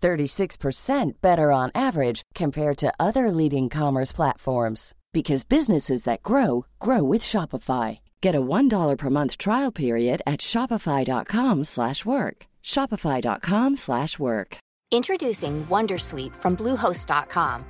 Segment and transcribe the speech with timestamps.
[0.00, 7.02] 36% better on average compared to other leading commerce platforms because businesses that grow grow
[7.02, 7.98] with Shopify.
[8.20, 12.36] Get a $1 per month trial period at shopify.com/work.
[12.62, 14.50] shopify.com/work.
[14.92, 17.64] Introducing Wondersuite from Bluehost.com.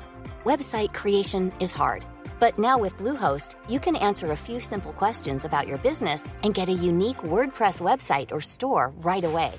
[0.44, 2.06] Website creation is hard,
[2.38, 6.54] but now with Bluehost, you can answer a few simple questions about your business and
[6.54, 9.52] get a unique WordPress website or store right away.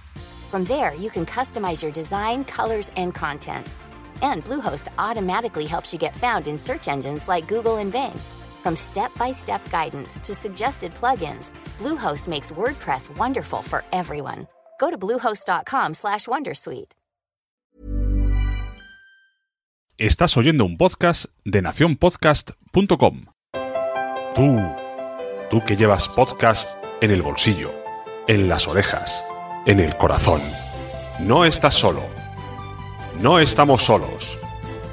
[0.52, 3.66] From there, you can customize your design, colors, and content.
[4.22, 8.20] And Bluehost automatically helps you get found in search engines like Google and Bing.
[8.62, 14.46] From step-by-step guidance to suggested plugins, Bluehost makes WordPress wonderful for everyone.
[14.78, 16.92] Go to bluehost.com/wondersuite.
[19.98, 23.26] Estás oyendo un podcast de nacionpodcast.com.
[24.36, 24.60] Tú,
[25.50, 27.72] tú que llevas podcast en el bolsillo,
[28.28, 29.24] en las orejas,
[29.66, 30.42] en el corazón.
[31.20, 32.04] No estás solo.
[33.20, 34.38] No estamos solos.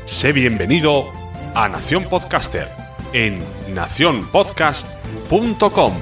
[0.04, 1.10] Sé bienvenido
[1.54, 2.68] a Nación Podcaster
[3.12, 3.42] en
[3.74, 5.92] nacionpodcast.com.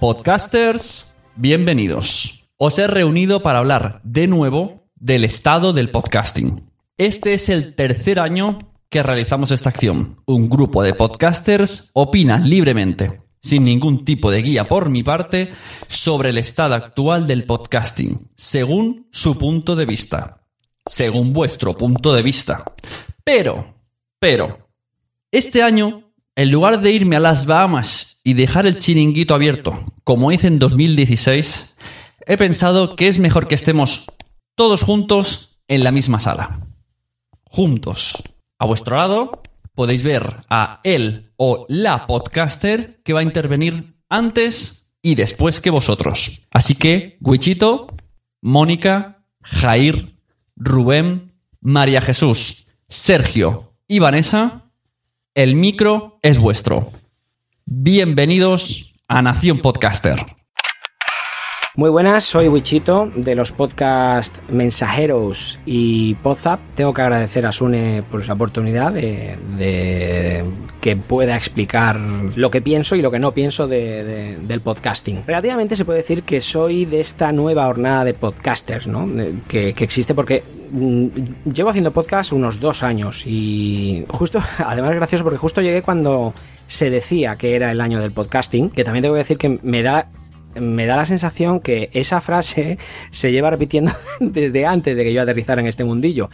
[0.00, 2.43] Podcasters, bienvenidos.
[2.56, 6.70] Os he reunido para hablar de nuevo del estado del podcasting.
[6.98, 10.20] Este es el tercer año que realizamos esta acción.
[10.26, 15.50] Un grupo de podcasters opina libremente, sin ningún tipo de guía por mi parte,
[15.88, 20.46] sobre el estado actual del podcasting, según su punto de vista.
[20.86, 22.64] Según vuestro punto de vista.
[23.24, 23.74] Pero,
[24.20, 24.68] pero,
[25.32, 29.72] este año, en lugar de irme a las Bahamas y dejar el chiringuito abierto,
[30.04, 31.74] como hice en 2016,
[32.26, 34.06] he pensado que es mejor que estemos
[34.54, 36.66] todos juntos en la misma sala.
[37.44, 38.22] Juntos.
[38.58, 39.42] A vuestro lado
[39.74, 45.70] podéis ver a él o la podcaster que va a intervenir antes y después que
[45.70, 46.42] vosotros.
[46.50, 47.88] Así que, Wichito,
[48.40, 50.16] Mónica, Jair,
[50.56, 54.70] Rubén, María Jesús, Sergio y Vanessa,
[55.34, 56.92] el micro es vuestro.
[57.66, 60.43] Bienvenidos a Nación Podcaster.
[61.76, 66.60] Muy buenas, soy Wichito de los podcast Mensajeros y Podzap.
[66.76, 70.44] Tengo que agradecer a Sune por la oportunidad de,
[70.80, 75.22] que pueda explicar lo que pienso y lo que no pienso de- de- del podcasting.
[75.26, 79.08] Relativamente se puede decir que soy de esta nueva hornada de podcasters ¿no?
[79.08, 81.06] De- que, que existe porque mm,
[81.52, 86.34] llevo haciendo podcast unos dos años y justo, además es gracioso porque justo llegué cuando
[86.68, 89.82] se decía que era el año del podcasting, que también tengo que decir que me
[89.82, 90.06] da
[90.60, 92.78] me da la sensación que esa frase
[93.10, 96.30] se lleva repitiendo desde antes de que yo aterrizara en este mundillo.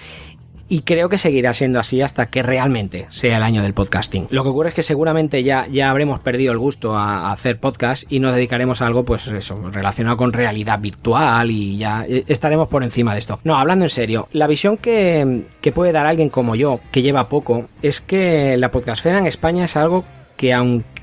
[0.72, 4.28] Y creo que seguirá siendo así hasta que realmente sea el año del podcasting.
[4.30, 8.04] Lo que ocurre es que seguramente ya, ya habremos perdido el gusto a, hacer podcast
[8.08, 12.84] y nos dedicaremos a algo, pues relacionado con realidad virtual y ya eh, estaremos por
[12.84, 13.40] encima de esto.
[13.42, 17.28] No, hablando en serio, la visión que, que puede dar alguien como yo, que lleva
[17.28, 20.04] poco, es que la podcastfera en España es algo
[20.36, 20.99] que aunque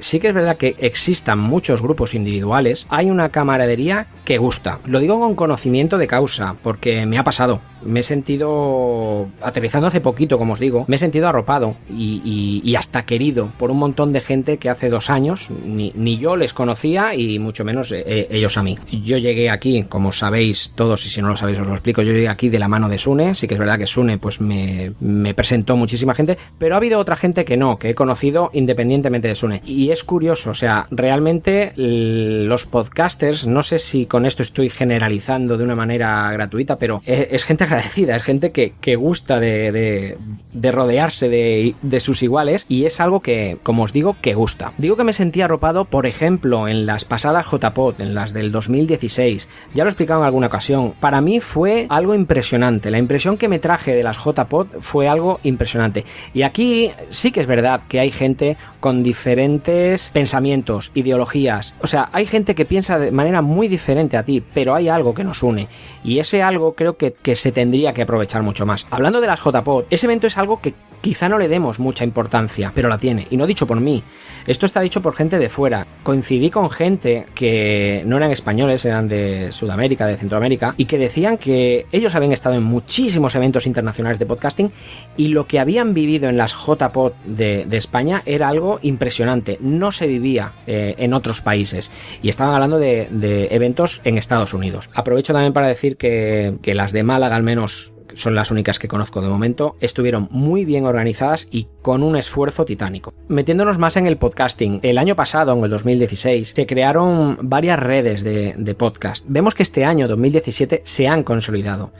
[0.00, 4.78] sí que es verdad que existan muchos grupos individuales, hay una camaradería que gusta.
[4.86, 7.60] Lo digo con conocimiento de causa, porque me ha pasado.
[7.82, 13.04] Me he sentido, aterrizando hace poquito, como os digo, me he sentido arropado y, hasta
[13.04, 17.14] querido por un montón de gente que hace dos años ni, ni yo les conocía
[17.14, 18.78] y mucho menos eh, ellos a mí.
[18.90, 22.12] Yo llegué aquí, como sabéis todos, y si no lo sabéis os lo explico, yo
[22.12, 24.92] llegué aquí de la mano de Sune, sí que es verdad que Sune pues me,
[25.00, 29.28] me presentó muchísima gente, pero ha habido otra gente que no, que he conocido independientemente
[29.28, 29.47] de Sune.
[29.64, 35.56] Y es curioso, o sea, realmente los podcasters, no sé si con esto estoy generalizando
[35.56, 40.16] de una manera gratuita, pero es, gente agradecida, es gente que, gusta de,
[40.54, 44.72] rodearse de, de, sus iguales y es algo que, como os digo, que gusta.
[44.78, 49.48] Digo que me sentía arropado, por ejemplo, en las pasadas JPOT, en las del 2016.
[49.74, 50.94] Ya lo he explicado en alguna ocasión.
[51.00, 52.90] Para mí fue algo impresionante.
[52.90, 56.04] La impresión que me traje de las JPOT fue algo impresionante.
[56.34, 59.37] Y aquí sí que es verdad que hay gente con diferentes
[60.12, 61.74] pensamientos, ideologías.
[61.80, 65.14] O sea, hay gente que piensa de manera muy diferente a ti, pero hay algo
[65.14, 65.68] que nos une.
[66.04, 68.86] Y ese algo creo que, que se tendría que aprovechar mucho más.
[68.90, 72.72] Hablando de las JPOD, ese evento es algo que quizá no le demos mucha importancia,
[72.74, 73.26] pero la tiene.
[73.30, 74.02] Y no dicho por mí.
[74.48, 75.86] Esto está dicho por gente de fuera.
[76.02, 81.36] Coincidí con gente que no eran españoles, eran de Sudamérica, de Centroamérica, y que decían
[81.36, 84.72] que ellos habían estado en muchísimos eventos internacionales de podcasting
[85.18, 89.58] y lo que habían vivido en las JPod de, de España era algo impresionante.
[89.60, 91.90] No se vivía eh, en otros países.
[92.22, 94.88] Y estaban hablando de, eventos en Estados Unidos.
[94.94, 98.88] Aprovecho también para decir que, que las de Málaga al menos son las únicas que
[98.88, 103.14] conozco de momento, estuvieron muy bien organizadas y con un esfuerzo titánico.
[103.28, 108.24] Metiéndonos más en el podcasting, el año pasado, en el 2016, se crearon varias redes
[108.24, 109.24] de, de podcast.
[109.28, 111.92] Vemos que este año, 2017, se han consolidado,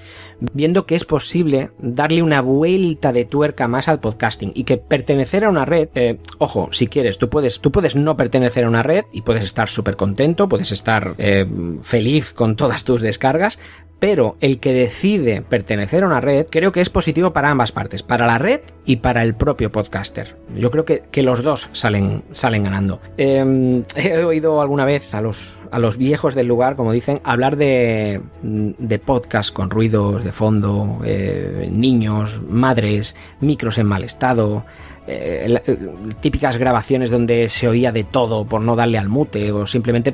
[0.53, 5.45] viendo que es posible darle una vuelta de tuerca más al podcasting y que pertenecer
[5.45, 8.83] a una red, eh, ojo, si quieres, tú puedes, tú puedes no pertenecer a una
[8.83, 11.47] red y puedes estar súper contento, puedes estar eh,
[11.83, 13.59] feliz con todas tus descargas,
[13.99, 18.03] pero el que decide pertenecer a una red creo que es positivo para ambas partes,
[18.03, 20.37] para la red y para el propio podcaster.
[20.55, 23.01] Yo creo que, los dos salen, salen ganando.
[23.17, 27.57] Em, he oído alguna vez a los, a los viejos del lugar, como dicen, hablar
[27.57, 34.65] de, de podcast con ruidos de fondo, eh, niños, madres, micros en mal estado.
[35.07, 35.63] Eh,
[36.21, 40.13] típicas grabaciones donde se oía de todo por no darle al mute o simplemente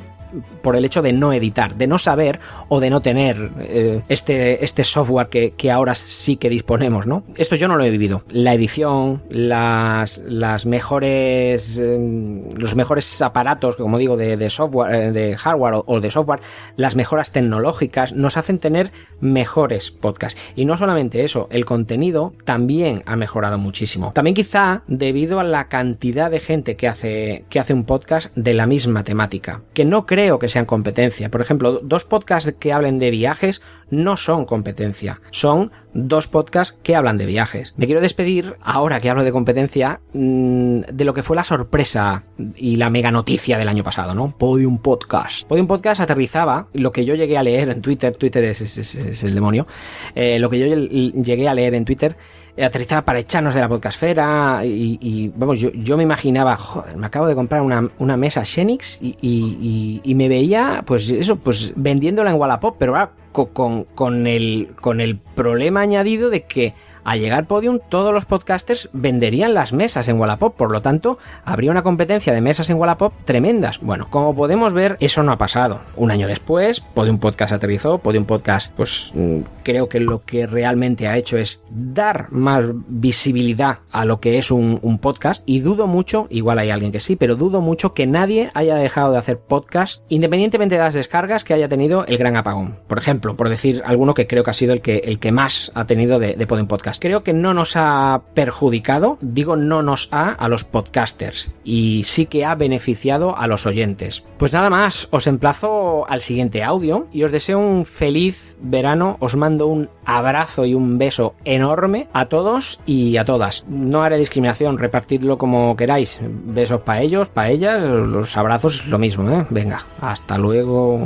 [0.61, 2.39] por el hecho de no editar, de no saber
[2.69, 7.23] o de no tener eh, este, este software que, ahora sí que disponemos, ¿no?
[7.35, 8.23] Esto yo no lo he vivido.
[8.29, 15.37] La edición, las, las mejores, em, los mejores aparatos, como digo, de, software, eh, de
[15.37, 16.39] hardware o, de software,
[16.77, 20.39] las mejoras tecnológicas nos hacen tener mejores podcasts.
[20.55, 24.11] Y no solamente eso, el contenido también ha mejorado muchísimo.
[24.13, 28.53] También quizá debido a la cantidad de gente que hace, que hace un podcast de
[28.53, 31.29] la misma temática, que no creo que sean competencia.
[31.29, 36.95] Por ejemplo, dos podcasts que hablen de viajes no son competencia, son dos podcasts que
[36.95, 37.73] hablan de viajes.
[37.77, 42.23] Me quiero despedir, ahora que hablo de competencia, mm, de lo que fue la sorpresa
[42.55, 44.35] y la mega noticia del año pasado, ¿no?
[44.37, 45.47] Podium Podcast.
[45.47, 49.67] Podium Podcast aterrizaba lo que yo llegué a leer en Twitter, Twitter es, el demonio,
[50.15, 52.17] eh, lo que yo llegué a leer en Twitter
[52.63, 57.27] aterrizaba para echarnos de la podcastfera y, vamos, yo, yo, me imaginaba, joder, me acabo
[57.27, 62.37] de comprar una, una mesa Xenix y, y, me veía, pues eso, pues vendiéndola en
[62.37, 66.73] Wallapop, pero ahora con, con, el, con el problema añadido de que
[67.05, 71.69] al llegar Podium, todos los podcasters venderían las mesas en Wallapop, por lo tanto, habría
[71.69, 73.79] una competencia de mesas en Wallapop tremendas.
[73.79, 75.81] Bueno, como podemos ver, eso no ha pasado.
[75.95, 81.07] Un año después, Podium Podcast aterrizó, Podium Podcast, pues mm, creo que lo que realmente
[81.07, 86.25] ha hecho es dar más visibilidad a lo que es un, podcast y dudo mucho,
[86.29, 90.03] igual hay alguien que sí, pero dudo mucho que nadie haya dejado de hacer podcast
[90.09, 92.79] independientemente de las descargas que haya tenido el gran apagón.
[92.87, 95.71] Por ejemplo, por decir alguno que creo que ha sido el que, el que más
[95.75, 100.09] ha tenido de, de Podium Podcast creo que no nos ha perjudicado, digo no nos
[100.11, 104.23] ha a los podcasters y sí que ha beneficiado a los oyentes.
[104.37, 109.35] Pues nada más, os emplazo al siguiente audio y os deseo un feliz verano, os
[109.35, 113.65] mando un abrazo y un beso enorme a todos y a todas.
[113.67, 116.19] No haré discriminación, repartidlo como queráis.
[116.21, 119.45] Besos para ellos, para ellas, los abrazos lo mismo, ¿eh?
[119.49, 120.99] Venga, hasta luego.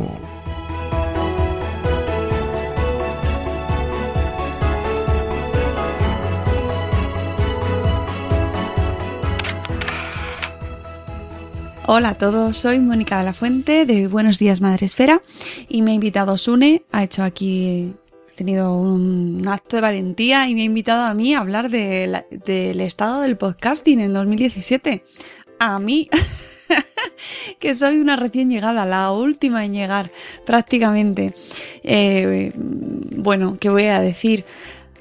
[11.91, 15.24] Hola a todos, soy Mónica de la Fuente de Buenos Días Madre Esfera
[15.67, 17.96] y me ha invitado Sune, ha hecho aquí,
[18.31, 22.79] ha tenido un acto de valentía y me ha invitado a mí a hablar del
[22.79, 25.03] estado del podcasting en 2017.
[25.58, 26.08] A mí,
[27.60, 30.12] que soy una recién llegada, la última en llegar
[30.46, 31.34] prácticamente.
[31.81, 34.46] Eh, bueno, ¿qué voy a decir?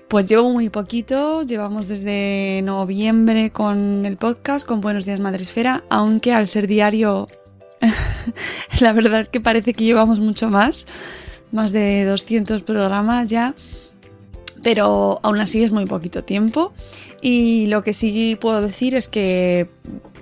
[0.09, 6.33] Pues llevo muy poquito, llevamos desde noviembre con el podcast, con Buenos Días Madresfera, aunque
[6.33, 7.29] al ser diario,
[8.81, 10.87] la verdad es que parece que llevamos mucho más,
[11.53, 13.55] más de 200 programas ya,
[14.63, 16.73] pero aún así es muy poquito tiempo.
[17.21, 19.69] Y lo que sí puedo decir es que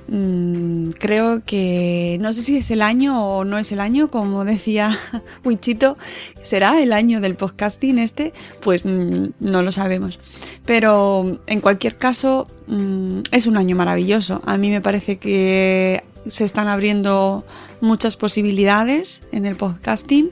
[0.08, 4.44] mm, creo que no sé si es el año o no es el año, como
[4.44, 4.98] decía
[5.44, 5.96] Wichito,
[6.42, 10.18] será el año del podcasting este, pues mm, no lo sabemos.
[10.64, 14.42] Pero en cualquier caso, mm, es un año maravilloso.
[14.44, 17.44] A mí me parece que se están abriendo
[17.80, 20.30] muchas posibilidades en el podcasting,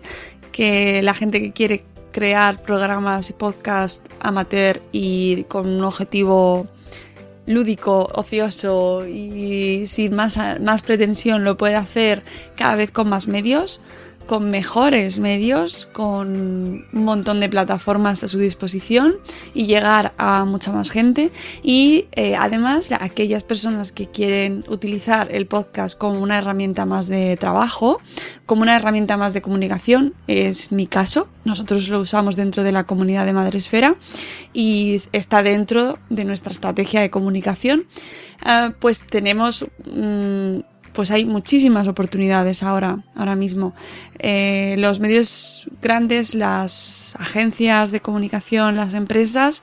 [0.53, 6.69] que la gente que quiere crear programas y podcast amateur y con un objetivo
[7.47, 12.23] lúdico, ocioso y sin más, más pretensión lo puede hacer
[12.57, 13.81] cada vez con más medios
[14.27, 19.17] con mejores medios, con un montón de plataformas a su disposición
[19.55, 21.31] y llegar a mucha más gente.
[21.63, 27.37] Y eh, además, aquellas personas que quieren utilizar el podcast como una herramienta más de
[27.37, 28.01] trabajo,
[28.47, 31.29] como una herramienta más de comunicación, es mi caso.
[31.45, 33.97] Nosotros lo usamos dentro de la comunidad de Madresfera
[34.53, 37.87] y está dentro de nuestra estrategia de comunicación.
[38.43, 39.67] Ah, pues tenemos...
[39.87, 43.75] Mm, pues hay muchísimas oportunidades ahora, ahora mismo.
[44.19, 49.63] Eh, los medios grandes, las agencias de comunicación, las empresas,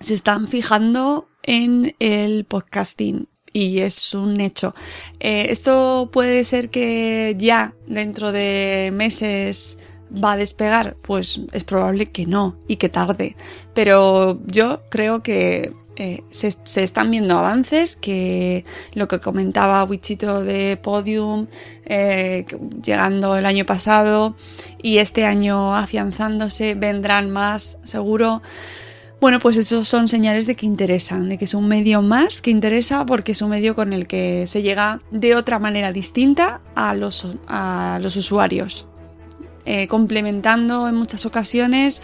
[0.00, 4.74] se están fijando en el podcasting y es un hecho.
[5.20, 9.78] Eh, esto puede ser que ya dentro de meses
[10.12, 13.36] va a despegar, pues es probable que no y que tarde.
[13.74, 20.78] Pero yo creo que eh, se, están viendo avances, que lo que comentaba Wichito de
[20.78, 21.48] Podium,
[21.84, 22.46] eh,
[22.82, 24.34] llegando el año pasado
[24.82, 28.42] y este año afianzándose, vendrán más seguro.
[29.20, 32.50] Bueno, pues esos son señales de que interesan, de que es un medio más que
[32.50, 36.94] interesa porque es un medio con el que se llega de otra manera distinta a
[36.94, 38.88] los, a los usuarios,
[39.64, 42.02] eh, complementando en muchas ocasiones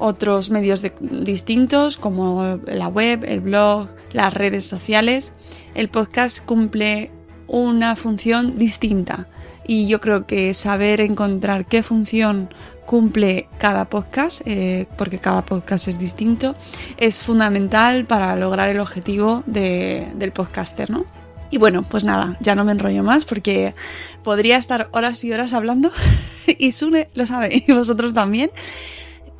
[0.00, 5.32] otros medios distintos como la web, el blog, las redes sociales,
[5.74, 7.12] el podcast cumple
[7.46, 9.28] una función distinta.
[9.66, 12.52] Y yo creo que saber encontrar qué función
[12.86, 16.56] cumple cada podcast, eh, porque cada podcast es distinto,
[16.96, 21.04] es fundamental para lograr el objetivo del podcaster, ¿no?
[21.52, 23.74] Y bueno, pues nada, ya no me enrollo más porque
[24.22, 25.90] podría estar horas y horas hablando
[26.58, 28.50] y Sune lo sabe y vosotros también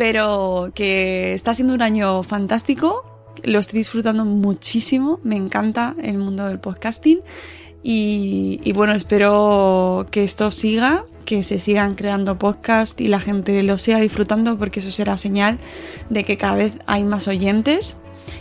[0.01, 3.05] pero que está siendo un año fantástico,
[3.43, 7.21] lo estoy disfrutando muchísimo, me encanta el mundo del podcasting.
[7.83, 13.77] Y, bueno, espero que esto siga, que se sigan creando podcasts y la gente lo
[13.77, 15.59] siga disfrutando porque eso será señal
[16.09, 17.97] de que cada vez hay más oyentes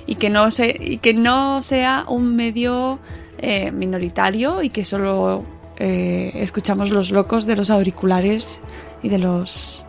[0.08, 0.48] y que no,
[0.80, 3.00] y que no sea un medio
[3.38, 5.44] eh, minoritario y que solo
[5.78, 8.62] eh, escuchamos los locos de los auriculares
[9.04, 9.86] y de los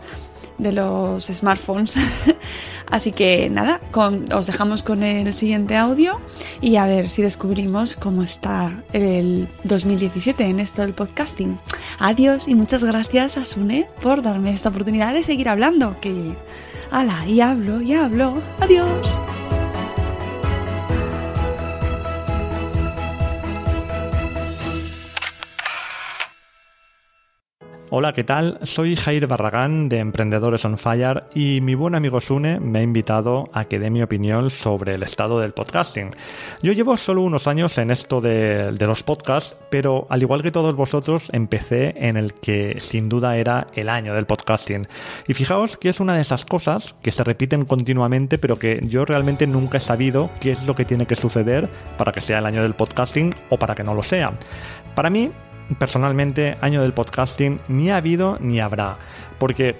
[0.62, 1.96] de los smartphones.
[2.86, 3.80] Así que nada,
[4.34, 6.20] os dejamos con el siguiente audio
[6.60, 11.58] y a ver si descubrimos cómo está el 2017 en esto del podcasting.
[11.98, 16.00] Adiós y muchas gracias a Sune por darme esta oportunidad de seguir hablando.
[16.00, 16.36] Que,
[16.90, 18.42] ala, y hablo, y hablo.
[18.60, 19.20] Adiós.
[27.92, 28.60] Hola, ¿qué tal?
[28.62, 33.50] Soy Jair Barragán de Emprendedores on Fire y mi buen amigo Sune me ha invitado
[33.52, 36.14] a que dé mi opinión sobre el estado del podcasting.
[36.62, 40.76] Yo llevo solo unos años en esto de, los podcasts, pero al igual que todos
[40.76, 44.86] vosotros, empecé en el que sin duda era el año del podcasting.
[45.26, 49.04] Y fijaos que es una de esas cosas que se repiten continuamente, pero que yo
[49.04, 51.68] realmente nunca he sabido qué es lo que tiene que suceder
[51.98, 54.38] para que sea el año del podcasting o para que no lo sea.
[54.94, 55.32] Para mí,
[55.78, 58.98] personalmente, año del podcasting ni ha habido ni habrá.
[59.38, 59.76] Porque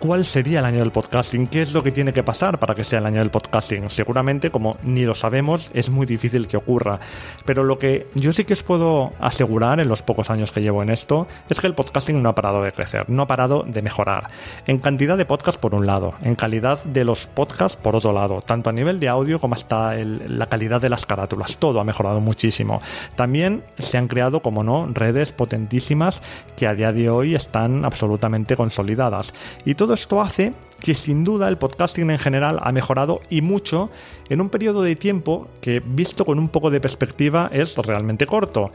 [0.00, 1.46] ¿Cuál sería el año del podcasting?
[1.46, 3.90] ¿Qué es lo que tiene que pasar para que sea el año del podcasting?
[3.90, 6.98] Seguramente, como ni lo sabemos, es muy difícil que ocurra.
[7.44, 10.82] Pero lo que yo sí que os puedo asegurar en los pocos años que llevo
[10.82, 13.82] en esto es que el podcasting no ha parado de crecer, no ha parado de
[13.82, 14.30] mejorar.
[14.66, 18.40] En cantidad de podcasts por un lado, en calidad de los podcasts por otro lado,
[18.40, 22.22] tanto a nivel de audio como hasta la calidad de las carátulas, todo ha mejorado
[22.22, 22.80] muchísimo.
[23.16, 26.22] También se han creado, como no, redes potentísimas
[26.56, 29.34] que a día de hoy están absolutamente consolidadas.
[29.66, 33.90] Y todo esto hace que sin duda el podcasting en general ha mejorado y mucho
[34.28, 38.72] en un periodo de tiempo que visto con un poco de perspectiva es realmente corto.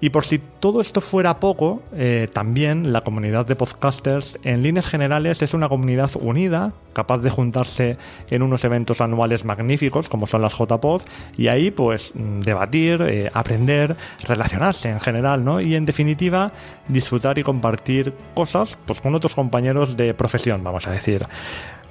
[0.00, 4.86] Y por si todo esto fuera poco, eh, también la comunidad de podcasters en líneas
[4.86, 7.96] generales es una comunidad unida, capaz de juntarse
[8.30, 11.02] en unos eventos anuales magníficos como son las JPod
[11.36, 15.60] y ahí pues mm, debatir, eh, aprender, relacionarse en general, ¿no?
[15.60, 16.52] Y en definitiva
[16.88, 21.26] disfrutar y compartir cosas pues con otros compañeros de profesión, vamos a decir.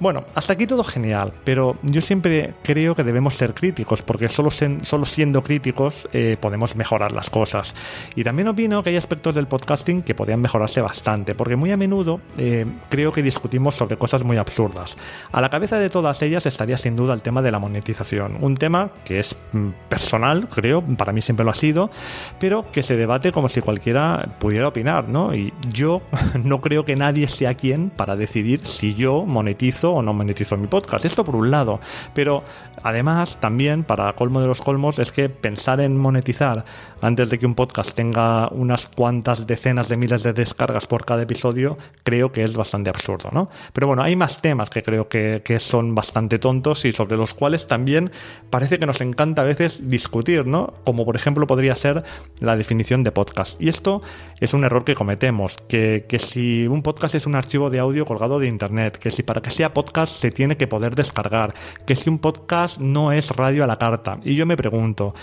[0.00, 4.50] Bueno, hasta aquí todo genial, pero yo siempre creo que debemos ser críticos, porque solo,
[4.50, 7.74] solo siendo críticos eh, podemos mejorar las cosas.
[8.14, 11.76] Y también opino que hay aspectos del podcasting que podrían mejorarse bastante, porque muy a
[11.76, 14.96] menudo eh, creo que discutimos sobre cosas muy absurdas.
[15.32, 18.56] A la cabeza de todas ellas estaría sin duda el tema de la monetización, un
[18.56, 21.90] tema que es mm, personal, creo, para mí siempre lo ha sido,
[22.38, 25.34] pero que se debate como si cualquiera pudiera opinar, ¿no?
[25.34, 26.02] Y yo
[26.42, 30.66] no creo que nadie sea quien para decidir si yo monetizo o no monetizo mi
[30.66, 31.04] podcast.
[31.04, 31.80] Esto por un lado.
[32.14, 32.44] Pero
[32.82, 36.64] además, también, para colmo de los colmos, es que pensar en monetizar
[37.00, 41.22] antes de que un podcast tenga unas cuantas decenas de miles de descargas por cada
[41.22, 43.50] episodio, creo que es bastante absurdo, ¿no?
[43.72, 47.34] Pero bueno, hay más temas que creo que, que son bastante tontos y sobre los
[47.34, 48.10] cuales también
[48.50, 50.72] parece que nos encanta a veces discutir, ¿no?
[50.84, 52.04] Como por ejemplo podría ser
[52.40, 53.60] la definición de podcast.
[53.60, 54.00] Y esto
[54.40, 58.06] es un error que cometemos, que, que si un podcast es un archivo de audio
[58.06, 61.54] colgado de internet, que si para que sea podcast se tiene que poder descargar,
[61.86, 64.18] que si un podcast no es radio a la carta.
[64.24, 65.14] Y yo me pregunto,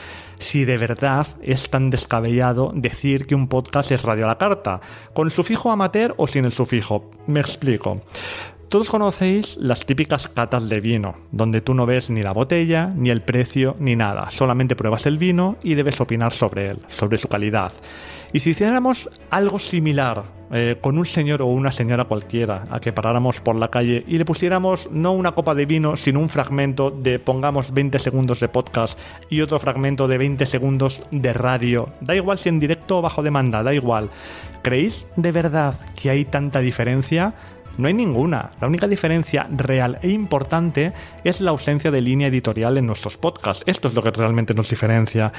[0.42, 4.82] si de verdad es tan descabellado decir que un podcast es radio a la carta,
[5.14, 7.12] con sufijo amateur o sin el sufijo.
[7.28, 8.02] Me explico.
[8.68, 13.10] Todos conocéis las típicas catas de vino, donde tú no ves ni la botella, ni
[13.10, 17.28] el precio, ni nada, solamente pruebas el vino y debes opinar sobre él, sobre su
[17.28, 17.74] calidad.
[18.34, 22.92] Y si hiciéramos algo similar eh, con un señor o una señora cualquiera a que
[22.92, 26.92] paráramos por la calle y le pusiéramos no una copa de vino, sino un fragmento
[26.92, 32.16] de, pongamos, 20 segundos de podcast y otro fragmento de 20 segundos de radio, da
[32.16, 34.10] igual si en directo o bajo demanda, da igual.
[34.62, 37.34] ¿Creéis de verdad que hay tanta diferencia?
[37.78, 38.52] No hay ninguna.
[38.60, 40.94] La única diferencia real e importante
[41.24, 43.64] es la ausencia de línea editorial en nuestros podcasts.
[43.66, 45.32] Esto es lo que realmente nos diferencia.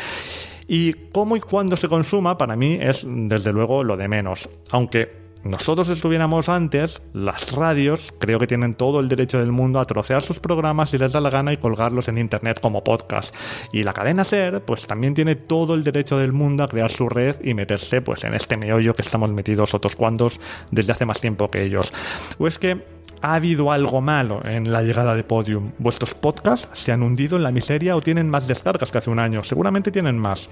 [0.72, 4.48] Y cómo y cuándo se consuma, para mí, es desde luego lo de menos.
[4.70, 5.12] Aunque
[5.44, 10.22] nosotros estuviéramos antes, las radios creo que tienen todo el derecho del mundo a trocear
[10.22, 13.34] sus programas si les da la gana y colgarlos en internet como podcast.
[13.70, 17.06] Y la cadena SER, pues también tiene todo el derecho del mundo a crear su
[17.06, 21.20] red y meterse pues en este meollo que estamos metidos otros cuantos desde hace más
[21.20, 21.92] tiempo que ellos.
[22.38, 25.72] O es que ha habido algo malo en la llegada de Podium.
[25.78, 29.20] Vuestros podcasts se han hundido en la miseria o tienen más descargas que hace un
[29.20, 29.44] año.
[29.44, 30.50] Seguramente tienen más.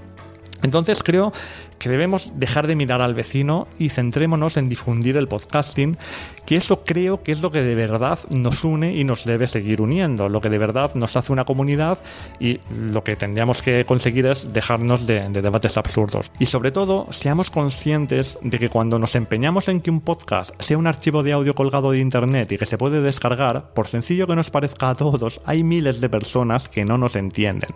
[0.63, 1.33] Entonces creo
[1.81, 5.97] que debemos dejar de mirar al vecino y centrémonos en difundir el podcasting,
[6.45, 9.81] que eso creo que es lo que de verdad nos une y nos debe seguir
[9.81, 11.99] uniendo, lo que de verdad nos hace una comunidad
[12.39, 16.31] y lo que tendríamos que conseguir es dejarnos de, debates absurdos.
[16.39, 20.77] Y sobre todo, seamos conscientes de que cuando nos empeñamos en que un podcast sea
[20.77, 24.37] un archivo de audio colgado de internet y que se puede descargar, por sencillo que
[24.37, 27.71] nos parezca a todos, hay miles de personas que no nos entienden.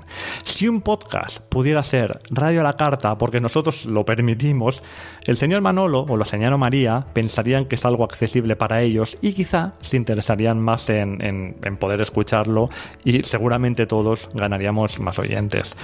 [0.44, 4.83] Si un podcast pudiera ser radio a la carta porque nosotros lo permitimos,
[5.25, 9.33] el señor Manolo o la señora María pensarían que es algo accesible para ellos y
[9.33, 12.69] quizá se interesarían más en, poder escucharlo
[13.05, 15.75] y seguramente todos ganaríamos más oyentes.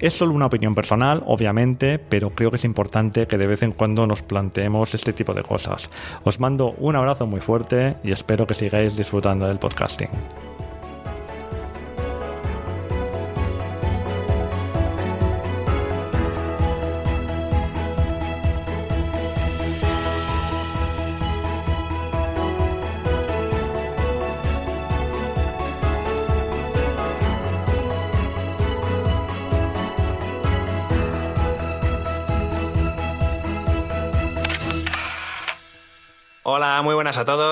[0.00, 3.72] Es solo una opinión personal, obviamente, pero creo que es importante que de vez en
[3.72, 5.90] cuando nos planteemos este tipo de cosas.
[6.24, 10.08] Os mando un abrazo muy fuerte y espero que sigáis disfrutando del podcasting.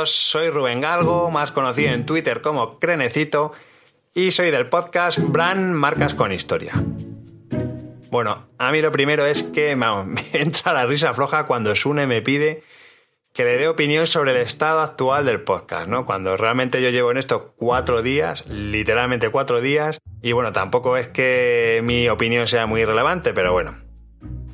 [0.06, 3.52] Soy Rubén Galgo, más conocido en Twitter como Crenecito,
[4.14, 6.72] y soy del podcast Brand Marcas con Historia.
[8.10, 12.22] Bueno, a mí lo primero es que me entra la risa floja cuando Sune me
[12.22, 12.62] pide
[13.32, 16.04] que le dé opinión sobre el estado actual del podcast, ¿no?
[16.04, 21.08] Cuando realmente yo llevo en esto cuatro días, literalmente cuatro días, y bueno, tampoco es
[21.08, 23.74] que mi opinión sea muy relevante, pero bueno.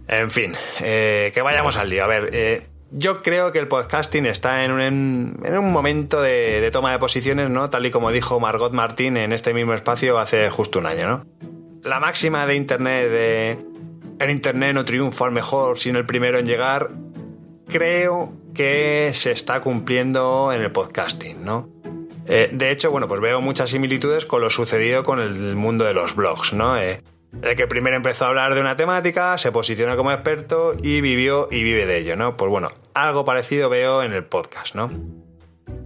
[0.06, 2.04] En fin, eh, que vayamos al lío.
[2.04, 6.68] A ver, eh, yo creo que el podcasting está en un, en un momento de,
[6.72, 7.70] toma de posiciones, ¿no?
[7.70, 11.26] Tal y como dijo Margot Martín en este mismo espacio hace justo un año, ¿no?
[11.82, 13.58] La máxima de Internet de
[14.18, 16.90] el Internet no triunfa al mejor, sino el primero en llegar,
[17.68, 21.68] creo que se está cumpliendo en el podcasting, ¿no?
[22.26, 25.94] Eh, de hecho, bueno, pues veo muchas similitudes con lo sucedido con el mundo de
[25.94, 26.76] los blogs, ¿no?
[26.76, 27.02] Eh,
[27.42, 31.48] el que primero empezó a hablar de una temática, se posiciona como experto y vivió
[31.50, 32.36] y vive de ello, ¿no?
[32.36, 34.90] Pues bueno, algo parecido veo en el podcast, ¿no?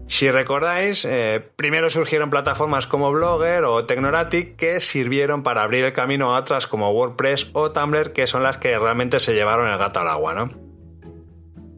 [0.06, 5.92] Si recordáis, eh, primero surgieron plataformas como Blogger o Technoratic que sirvieron para abrir el
[5.92, 9.78] camino a otras como WordPress o Tumblr que son las que realmente se llevaron el
[9.78, 10.50] gato al agua, ¿no?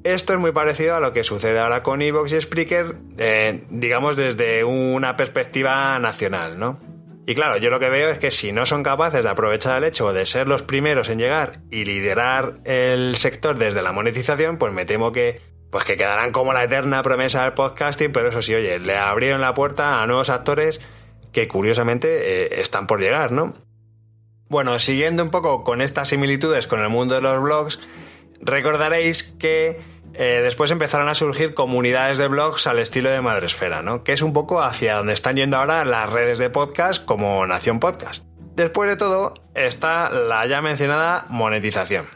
[0.02, 4.16] Esto es muy parecido a lo que sucede ahora con Evox y Spreaker, eh, digamos
[4.16, 6.78] desde una perspectiva nacional, ¿no?
[7.26, 9.84] Y claro, yo lo que veo es que si no son capaces de aprovechar el
[9.84, 14.72] hecho de ser los primeros en llegar y liderar el sector desde la monetización, pues
[14.72, 18.54] me temo que pues que quedarán como la eterna promesa del podcasting, pero eso sí,
[18.54, 20.80] oye, le abrieron la puerta a nuevos actores
[21.32, 23.54] que curiosamente eh, están por llegar, ¿no?
[24.48, 27.80] Bueno, siguiendo un poco con estas similitudes con el mundo de los blogs,
[28.40, 29.80] recordaréis que
[30.14, 34.04] eh, después empezaron a surgir comunidades de blogs al estilo de Madresfera, ¿no?
[34.04, 37.80] Que es un poco hacia donde están yendo ahora las redes de podcast como Nación
[37.80, 38.24] Podcast.
[38.54, 42.06] Después de todo está la ya mencionada monetización.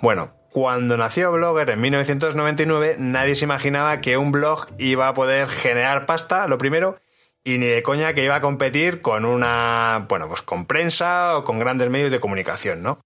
[0.00, 5.48] Bueno, cuando nació Blogger en 1999 nadie se imaginaba que un blog iba a poder
[5.48, 6.98] generar pasta, lo primero,
[7.42, 11.44] y ni de coña que iba a competir con una, bueno, pues con prensa o
[11.44, 13.00] con grandes medios de comunicación, ¿no?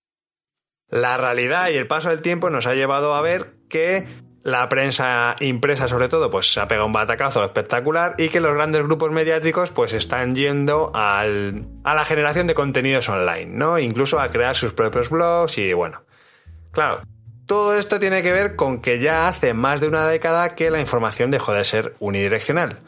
[0.88, 4.06] La realidad y el paso del tiempo nos ha llevado a ver que
[4.42, 8.54] la prensa impresa sobre todo pues se ha pegado un batacazo espectacular y que los
[8.54, 13.78] grandes grupos mediáticos pues están yendo al, a la generación de contenidos online, ¿no?
[13.78, 16.02] Incluso a crear sus propios blogs y bueno.
[16.72, 17.02] Claro,
[17.46, 20.80] todo esto tiene que ver con que ya hace más de una década que la
[20.80, 22.78] información dejó de ser unidireccional.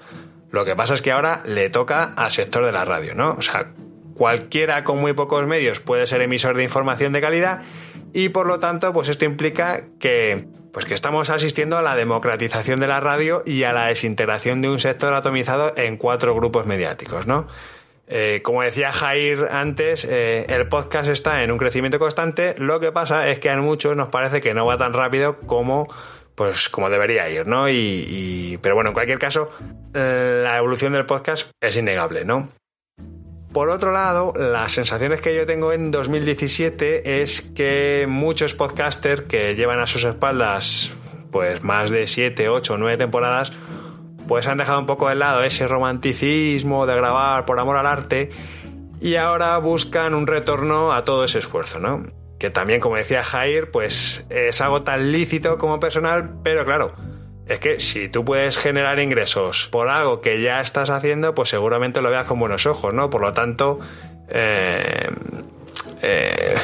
[0.51, 3.33] Lo que pasa es que ahora le toca al sector de la radio, ¿no?
[3.33, 3.73] O sea,
[4.15, 7.63] cualquiera con muy pocos medios puede ser emisor de información de calidad
[8.13, 12.81] y por lo tanto, pues esto implica que pues que estamos asistiendo a la democratización
[12.81, 17.29] de la radio y a la desintegración de un sector atomizado en cuatro grupos mediáticos,
[17.29, 17.47] ¿no?
[18.09, 22.57] Eh, como decía Jair antes, eh, el podcast está en un crecimiento constante.
[22.59, 25.87] Lo que pasa es que a muchos nos parece que no va tan rápido como,
[26.35, 27.69] pues, como debería ir, ¿no?
[27.71, 29.49] Y, pero bueno, en cualquier caso,
[29.93, 32.49] la evolución del podcast es innegable, ¿no?
[33.55, 39.55] Por otro lado, las sensaciones que yo tengo en 2017 es que muchos podcasters que
[39.55, 40.91] llevan a sus espaldas
[41.31, 43.53] pues más de 7, 8, 9 temporadas,
[44.27, 48.31] pues han dejado un poco de lado ese romanticismo de grabar por amor al arte
[49.01, 52.03] y ahora buscan un retorno a todo ese esfuerzo, ¿no?
[52.41, 56.97] Que también, como decía Jair, pues es algo tan lícito como personal, pero claro,
[57.47, 62.01] es que si tú puedes generar ingresos por algo que ya estás haciendo, pues seguramente
[62.01, 63.11] lo veas con buenos ojos, ¿no?
[63.11, 63.79] Por lo tanto,
[64.29, 65.11] eh,
[66.03, 66.55] eh,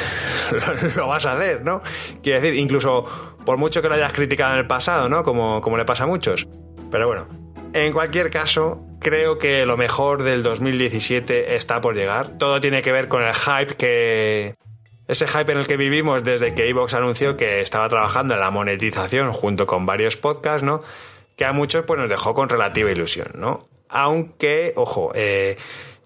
[0.95, 1.81] lo, vas a hacer, ¿no?
[2.23, 3.05] Quiero decir, incluso
[3.45, 5.23] por mucho que lo hayas criticado en el pasado, ¿no?
[5.23, 6.47] Como, como le pasa a muchos.
[6.89, 7.27] Pero bueno,
[7.73, 12.37] en cualquier caso, creo que lo mejor del 2017 está por llegar.
[12.37, 14.55] Todo tiene que ver con el hype que,
[15.11, 18.49] ese hype en el que vivimos desde que Evox anunció que estaba trabajando en la
[18.49, 20.79] monetización junto con varios podcasts, ¿no?
[21.35, 23.67] Que a muchos pues nos dejó con relativa ilusión, ¿no?
[23.89, 25.57] Aunque, ojo, eh,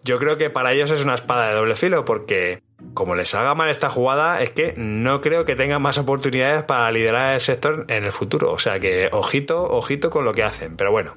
[0.04, 2.64] yo creo que para ellos es una espada de doble filo porque
[2.96, 6.92] como les haga mal esta jugada es que no creo que tengan más oportunidades para
[6.92, 8.52] liderar el sector en el futuro.
[8.52, 10.78] O sea que ojito, ojito con lo que hacen.
[10.78, 11.14] Pero bueno,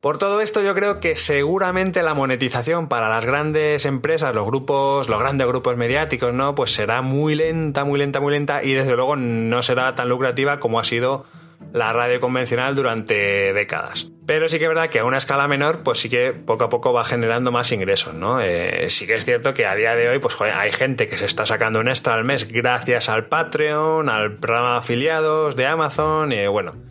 [0.00, 5.08] por todo esto yo creo que seguramente la monetización para las grandes empresas, los grupos,
[5.08, 6.54] los grandes grupos mediáticos, ¿no?
[6.54, 10.60] Pues será muy lenta, muy lenta, muy lenta y desde luego no será tan lucrativa
[10.60, 11.24] como ha sido
[11.72, 14.06] la radio convencional durante décadas.
[14.24, 16.68] Pero sí que es verdad que a una escala menor, pues sí que poco a
[16.68, 18.40] poco va generando más ingresos, ¿no?
[18.40, 21.24] Eh, sí que es cierto que a día de hoy, pues hay gente que se
[21.24, 26.30] está sacando un extra al mes gracias al Patreon, al programa de afiliados de Amazon,
[26.30, 26.88] y bueno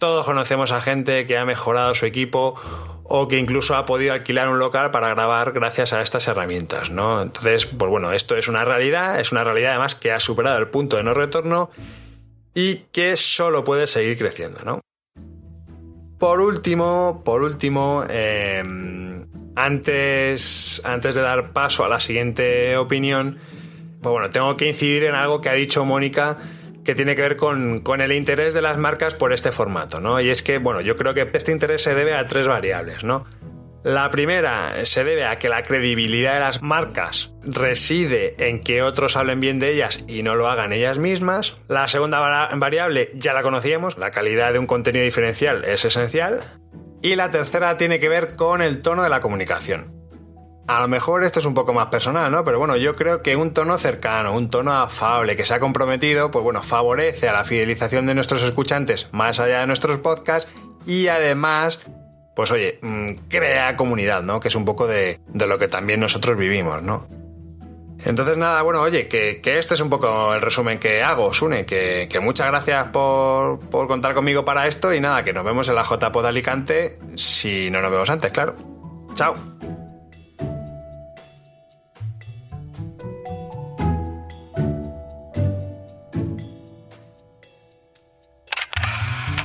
[0.00, 2.54] todos conocemos a gente que ha mejorado su equipo
[3.04, 7.20] o que incluso ha podido alquilar un local para grabar gracias a estas herramientas, ¿no?
[7.20, 10.68] Entonces, pues bueno, esto es una realidad, es una realidad además que ha superado el
[10.68, 11.70] punto de no retorno
[12.54, 14.80] y que solo puede seguir creciendo, ¿no?
[16.18, 23.38] Por último, por último, em, antes, antes de dar paso a la siguiente opinión,
[24.00, 26.38] pues bueno, tengo que incidir en algo que ha dicho Mónica
[26.84, 30.20] que tiene que ver con, el interés de las marcas por este formato, ¿no?
[30.20, 33.26] Y es que, bueno, yo creo que este interés se debe a tres variables, ¿no?
[33.82, 39.16] La primera se debe a que la credibilidad de las marcas reside en que otros
[39.16, 41.56] hablen bien de ellas y no lo hagan ellas mismas.
[41.66, 46.40] La segunda variable ya la conocíamos, la calidad de un contenido diferencial es esencial.
[47.00, 49.99] Y la tercera tiene que ver con el tono de la comunicación.
[50.66, 52.44] A lo mejor esto es un poco más personal, ¿no?
[52.44, 56.30] Pero bueno, yo creo que un tono cercano, un tono afable, que se ha comprometido,
[56.30, 60.50] pues bueno, favorece a la fidelización de nuestros escuchantes más allá de nuestros podcasts
[60.86, 61.80] y además,
[62.36, 64.38] pues oye, mm, crea comunidad, ¿no?
[64.40, 67.06] Que es un poco de, lo que también nosotros vivimos, ¿no?
[68.04, 72.08] Entonces nada, bueno, oye, que, este es un poco el resumen que hago, Sune, que,
[72.10, 75.74] que muchas gracias por, por, contar conmigo para esto y nada, que nos vemos en
[75.74, 78.56] la JPod Alicante si no nos vemos antes, claro.
[79.14, 79.34] Chao.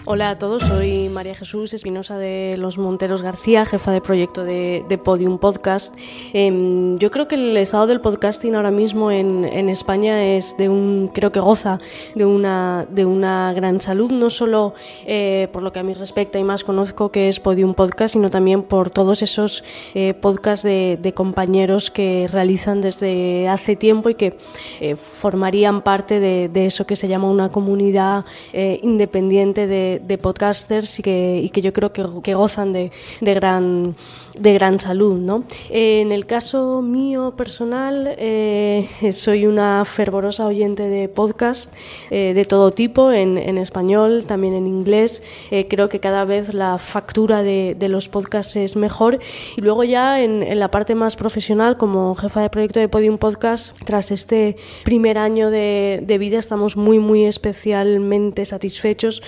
[0.08, 5.00] Hola a todos, soy María Jesús Espinosa de Los Monteros García, jefa de proyecto de,
[5.04, 5.96] Podium Podcast.
[6.32, 11.10] Em, yo creo que el estado del podcasting ahora mismo en, España es de un,
[11.12, 11.80] creo que goza
[12.14, 14.76] de una, de una gran salud, no solo
[15.08, 18.30] eh, por lo que a mí respecta y más conozco que es Podium Podcast, sino
[18.30, 19.64] también por todos esos
[19.96, 24.38] eh, podcasts de, compañeros que realizan desde hace tiempo y que
[24.82, 31.00] eh, formarían parte de, de, eso que se llama una comunidad independiente de de, podcasters
[31.00, 33.96] y que, y que, yo creo que, que gozan de, de, gran,
[34.38, 35.20] de gran salud.
[35.20, 35.44] ¿no?
[35.70, 41.74] En el caso mío personal, eh, soy una fervorosa oyente de podcast
[42.10, 45.24] eh, de todo tipo, en, en, español, también en inglés.
[45.52, 49.20] Eh, creo que cada vez la factura de, de, los podcasts es mejor.
[49.58, 53.18] Y luego ya en, en, la parte más profesional, como jefa de proyecto de Podium
[53.18, 59.22] Podcast, tras este primer año de, de vida, estamos muy, muy especialmente satisfechos.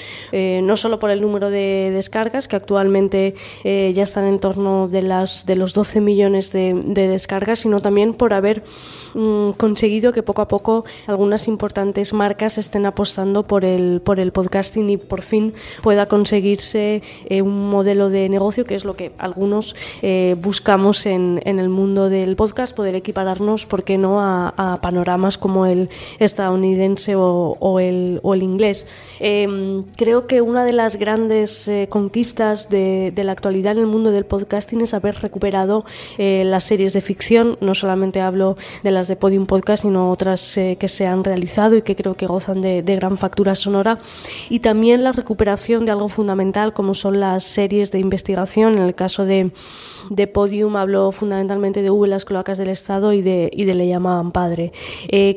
[0.61, 5.01] No solo por el número de descargas, que actualmente eh, ya están en torno de,
[5.01, 8.63] las, de los 12 millones de, descargas, sino también por haber
[9.13, 14.31] mm, conseguido que poco a poco algunas importantes marcas estén apostando por el, por el
[14.31, 19.11] podcasting y por fin pueda conseguirse eh, un modelo de negocio que es lo que
[19.17, 19.75] algunos
[20.41, 25.65] buscamos en, en, el mundo del podcast, poder equipararnos, ¿por qué no?, a, panoramas como
[25.65, 25.89] el
[26.19, 28.87] estadounidense o, o, el, o el inglés.
[29.19, 34.11] Em, creo que una de las grandes eh, conquistas de, la actualidad en el mundo
[34.11, 35.83] del podcasting es haber recuperado
[36.17, 37.57] eh, las series de ficción.
[37.59, 41.75] No solamente hablo de las de Podium Podcast, sino otras eh, que se han realizado
[41.75, 43.99] y que creo que gozan de, gran factura sonora.
[44.49, 48.77] Y también la recuperación de algo fundamental como son las series de investigación.
[48.77, 49.51] En el caso de,
[50.09, 53.87] de Podium hablo fundamentalmente de V, las cloacas del Estado y de, y de Le
[53.87, 54.71] llamaban padre.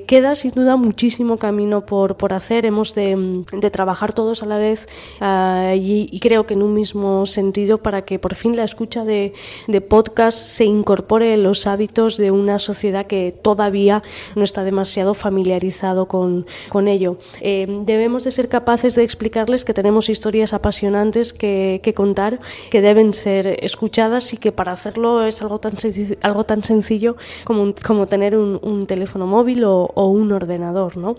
[0.07, 2.65] queda sin duda muchísimo camino por, por hacer.
[2.65, 4.87] Hemos de, de trabajar todos a la vez
[5.21, 9.33] Ah, y, creo que en un mismo sentido para que por fin la escucha de,
[9.67, 14.03] de, podcast se incorpore en los hábitos de una sociedad que todavía
[14.35, 17.17] no está demasiado familiarizado con, con ello.
[17.41, 22.81] Eh, debemos de ser capaces de explicarles que tenemos historias apasionantes que, que, contar, que
[22.81, 25.75] deben ser escuchadas y que para hacerlo es algo tan,
[26.23, 30.97] algo tan sencillo como, como tener un, teléfono móvil o, o un ordenador.
[30.97, 31.17] ¿no?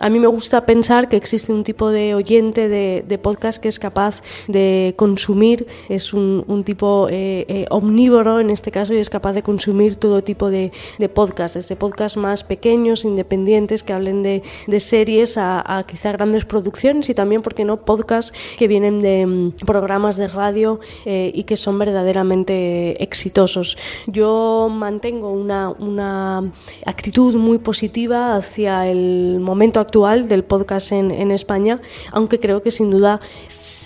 [0.00, 3.78] A mí me gusta pensar que existe un tipo de oyente de, podcast que es
[3.78, 9.32] capaz de consumir, es un, tipo eh, eh, omnívoro en este caso y es capaz
[9.32, 14.42] de consumir todo tipo de, de podcasts, desde podcasts más pequeños, independientes, que hablen de,
[14.78, 20.16] series a, quizá grandes producciones y también, porque no?, podcasts que vienen de mm, programas
[20.16, 23.76] de radio eh, y que son verdaderamente exitosos.
[24.06, 26.52] Yo mantengo una, una
[26.86, 31.80] actitud muy positiva hacia el momento actual del podcast en, España,
[32.12, 33.03] aunque creo que sin duda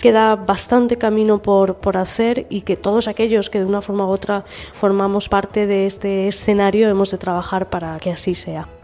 [0.01, 4.09] queda bastante camino por, por hacer y que todos aquellos que de una forma u
[4.09, 8.78] otra formamos parte de este escenario hemos de trabajar para que así sea.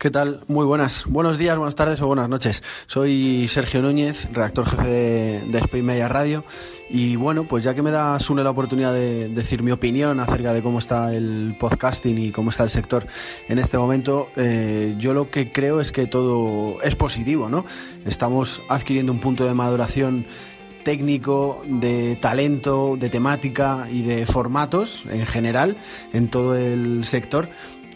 [0.00, 0.40] ¿Qué tal?
[0.48, 1.04] Muy buenas.
[1.04, 2.62] Buenos días, buenas tardes o buenas noches.
[2.86, 6.42] Soy Sergio Núñez, redactor jefe de, de Spain Media Radio.
[6.88, 10.54] Y bueno, pues ya que me da Sune la oportunidad de decir mi opinión acerca
[10.54, 13.06] de cómo está el podcasting y cómo está el sector
[13.46, 17.66] en este momento, eh, yo lo que creo es que todo es positivo, ¿no?
[18.06, 20.24] Estamos adquiriendo un punto de maduración
[20.82, 25.76] técnico, de talento, de temática y de formatos en general
[26.14, 27.50] en todo el sector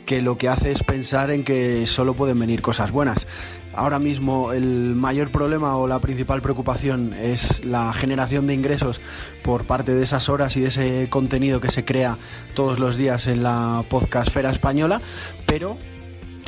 [0.04, 3.26] que lo que hace es pensar en que solo pueden venir cosas buenas.
[3.74, 9.00] Ahora mismo el mayor problema o la principal preocupación es la generación de ingresos
[9.42, 12.16] por parte de esas horas y de ese contenido que se crea
[12.54, 15.00] todos los días en la podcastfera española,
[15.46, 15.76] pero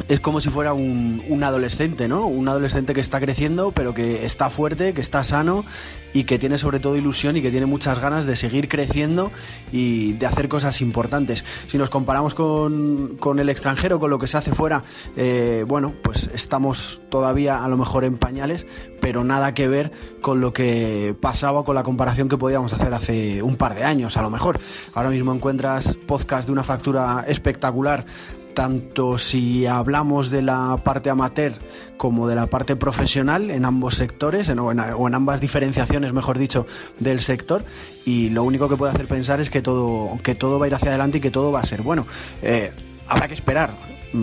[0.08, 2.26] es como si fuera un, un, adolescente, ¿no?
[2.26, 5.64] Un adolescente que está creciendo, pero que está fuerte, que está sano
[6.12, 9.30] y que tiene sobre todo ilusión y que tiene muchas ganas de seguir creciendo
[9.72, 11.44] y de hacer cosas importantes.
[11.68, 14.82] Si nos comparamos con, con el extranjero, con lo que se hace fuera,
[15.16, 18.66] eh, bueno, pues estamos todavía a lo mejor en pañales,
[19.00, 23.42] pero nada que ver con lo que pasaba, con la comparación que podíamos hacer hace
[23.42, 24.58] un par de años, a lo mejor.
[24.94, 28.06] Ahora mismo encuentras podcast de una factura espectacular
[28.56, 31.52] tanto si hablamos de la parte amateur
[31.98, 36.66] como de la parte profesional en ambos sectores o, en, ambas diferenciaciones, mejor dicho,
[36.98, 37.62] del sector.
[38.06, 40.74] Y lo único que puede hacer pensar es que todo, que todo va a ir
[40.74, 42.06] hacia adelante y que todo va a ser bueno.
[42.40, 42.72] Eh,
[43.06, 43.74] habrá que esperar.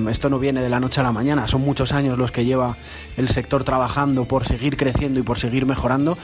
[0.09, 2.75] Esto no viene de la noche a la mañana, son muchos años los que lleva
[3.17, 6.17] el sector trabajando por seguir creciendo y por seguir mejorando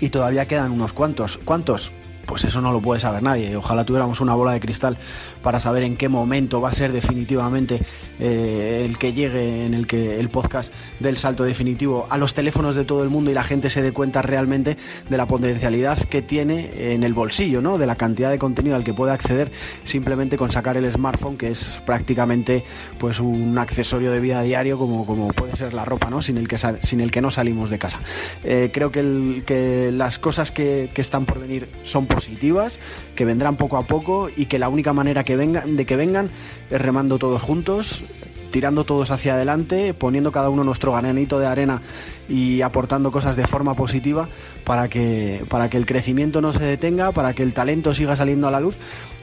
[0.00, 1.40] y todavía quedan unos cuantos.
[1.44, 1.90] ¿Cuántos?
[2.26, 3.56] Pues eso no lo puede saber nadie.
[3.56, 4.98] Ojalá tuviéramos una bola de cristal
[5.42, 7.80] para saber en qué momento va a ser definitivamente
[8.18, 12.74] eh, el que llegue, en el que el podcast del salto definitivo a los teléfonos
[12.74, 14.76] de todo el mundo y la gente se dé cuenta realmente
[15.08, 17.78] de la potencialidad que tiene en el bolsillo, ¿no?
[17.78, 19.52] De la cantidad de contenido al que puede acceder
[19.84, 22.64] simplemente con sacar el smartphone, que es prácticamente
[22.98, 26.22] pues un accesorio de vida diario como, como puede ser la ropa, ¿no?
[26.22, 28.00] Sin el que, sin el que no salimos de casa.
[28.44, 32.80] Eh, creo que las cosas que, que están por venir son positivas,
[33.14, 36.30] que vendrán poco a poco y que la única manera que vengan, de que vengan
[36.70, 38.02] es remando todos juntos,
[38.50, 41.82] tirando todos hacia adelante, poniendo cada uno nuestro granito de arena
[42.28, 44.28] y aportando cosas de forma positiva
[44.64, 48.48] para que, para que el crecimiento no se detenga, para que el talento siga saliendo
[48.48, 48.76] a la luz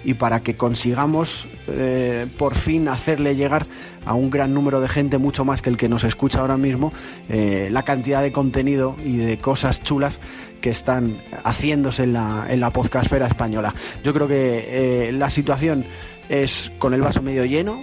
[0.03, 3.65] y para que consigamos eh, por fin hacerle llegar
[4.05, 6.91] a un gran número de gente, mucho más que el que nos escucha ahora mismo,
[7.29, 10.19] eh, la cantidad de contenido y de cosas chulas
[10.61, 13.73] que están haciéndose en la, en la podcastfera española.
[14.03, 15.85] Yo creo que eh, la situación
[16.29, 17.81] es con el vaso medio lleno,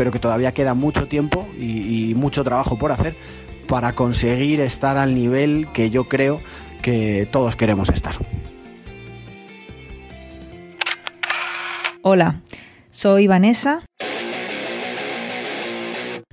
[0.00, 3.14] pero que todavía queda mucho tiempo y, mucho trabajo por hacer
[3.68, 6.40] para conseguir estar al nivel que yo creo
[6.80, 8.14] que todos queremos estar.
[12.00, 12.40] Hola,
[12.90, 13.82] soy Vanessa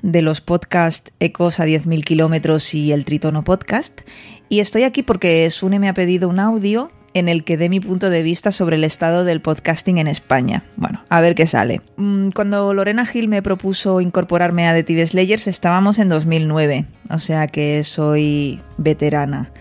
[0.02, 4.00] de los podcasts Ecos a 10.000 kilómetros y el Tritono Podcast
[4.48, 7.80] y estoy aquí porque Sune me ha pedido un audio en el que dé mi
[7.80, 10.64] punto de vista sobre el estado del podcasting en España.
[10.76, 11.82] Bueno, a ver qué sale.
[11.98, 17.20] Mm, cuando Lorena Gil me propuso incorporarme a The TV Slayers estábamos en 2009, o
[17.20, 19.52] sea que soy veterana.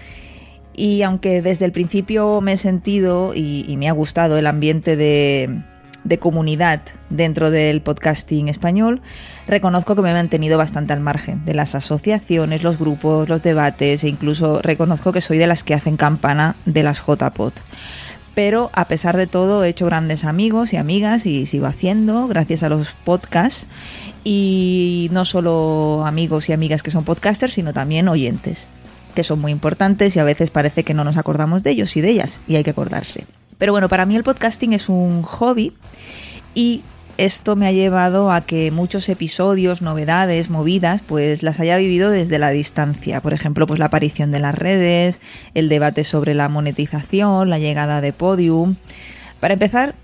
[0.75, 4.97] Y aunque desde el principio me he sentido y, y me ha gustado el ambiente
[4.97, 5.63] de,
[6.07, 9.01] de comunidad dentro del podcasting español,
[9.47, 14.05] reconozco que me he mantenido bastante al margen de las asociaciones, los grupos, los debates
[14.05, 17.53] e incluso reconozco que soy de las que hacen campana de las JPod.
[18.35, 22.63] Pero a pesar de todo he hecho grandes amigos y amigas y sigo haciendo gracias
[22.63, 23.67] a los podcasts
[24.25, 28.69] y no solo amigos y amigas que son podcasters, sino también oyentes,
[29.15, 32.03] que son muy importantes y a veces parece que no nos acordamos de ellos y
[32.03, 33.25] de ellas y hay que acordarse.
[33.59, 35.73] Pero bueno, para mí el podcasting es un hobby
[36.55, 36.83] y
[37.19, 42.39] esto me ha llevado a que muchos episodios, novedades, movidas, pues las haya vivido desde
[42.39, 43.21] la distancia.
[43.21, 45.21] Por ejemplo, pues la aparición de las redes,
[45.55, 48.77] el debate sobre la monetización, la llegada de Podium.
[49.41, 49.95] Para empezar,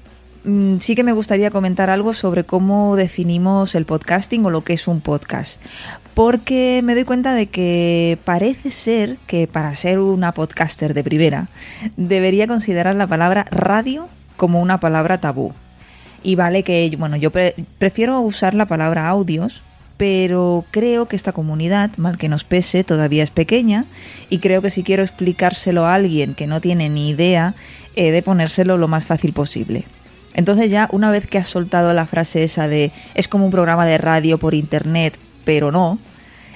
[0.44, 4.72] mm, sí que me gustaría comentar algo sobre cómo definimos el podcasting o lo que
[4.72, 5.60] es un podcast.
[6.14, 11.48] Porque me doy cuenta de que parece ser que para ser una podcaster de primera
[11.96, 15.52] debería considerar la palabra radio como una palabra tabú.
[16.22, 17.30] Y vale que, bueno, yo
[17.78, 19.62] prefiero usar la palabra audios,
[19.96, 23.86] pero creo que esta comunidad, mal que nos pese, todavía es pequeña
[24.28, 27.54] y creo que si quiero explicárselo a alguien que no tiene ni idea,
[27.96, 29.84] he de ponérselo lo más fácil posible.
[30.34, 33.86] Entonces ya una vez que has soltado la frase esa de es como un programa
[33.86, 35.98] de radio por internet, pero no,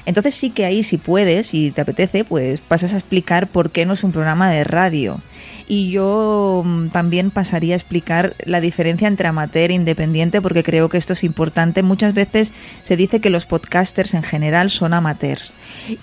[0.06, 3.84] entonces sí que ahí si puedes, y te apetece, pues pasas a explicar por qué
[3.84, 5.20] no es un programa de radio.
[5.68, 10.88] Y yo mm, también pasaría a explicar la diferencia entre amateur e independiente porque creo
[10.88, 11.82] que esto es importante.
[11.82, 15.54] Muchas veces se dice que los podcasters en general son amateurs.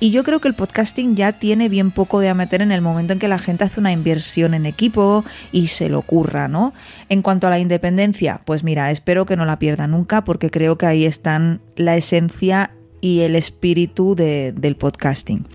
[0.02, 3.14] Y yo creo que el podcasting ya tiene bien poco de amateur en el momento
[3.14, 6.74] en que la gente hace una inversión en equipo y se lo ocurra, ¿no?
[7.08, 10.78] En cuanto a la independencia, pues mira, espero que no la pierda nunca porque creo
[10.78, 12.72] que ahí están la esencia
[13.04, 15.46] y el espíritu del podcasting.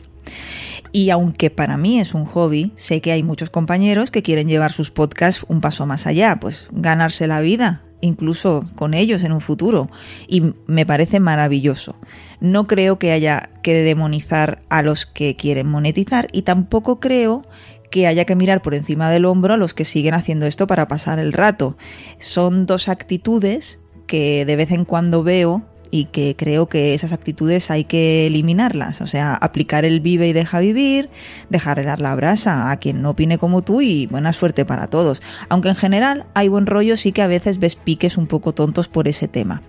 [0.92, 4.70] Y aunque para mí es un hobby, sé que hay muchos compañeros que quieren llevar
[4.70, 9.40] sus podcasts un paso más allá, pues ganarse la vida, incluso con ellos en un
[9.40, 9.90] futuro.
[10.28, 11.96] Y me parece maravilloso.
[12.40, 17.46] No creo que haya que demonizar a los que quieren monetizar y tampoco creo
[17.90, 20.86] que haya que mirar por encima del hombro a los que siguen haciendo esto para
[20.86, 21.78] pasar el rato.
[22.18, 27.70] Son dos actitudes que de vez en cuando veo y que creo que esas actitudes
[27.70, 31.10] hay que eliminarlas, o sea, aplicar el vive y deja vivir,
[31.50, 34.88] dejar de dar la brasa a quien no opine como tú y buena suerte para
[34.88, 35.22] todos.
[35.48, 38.88] Aunque en general hay buen rollo, sí que a veces ves piques un poco tontos
[38.88, 39.62] por ese tema.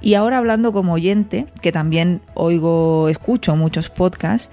[0.00, 4.50] Y ahora hablando como oyente, que también oigo, escucho muchos podcasts,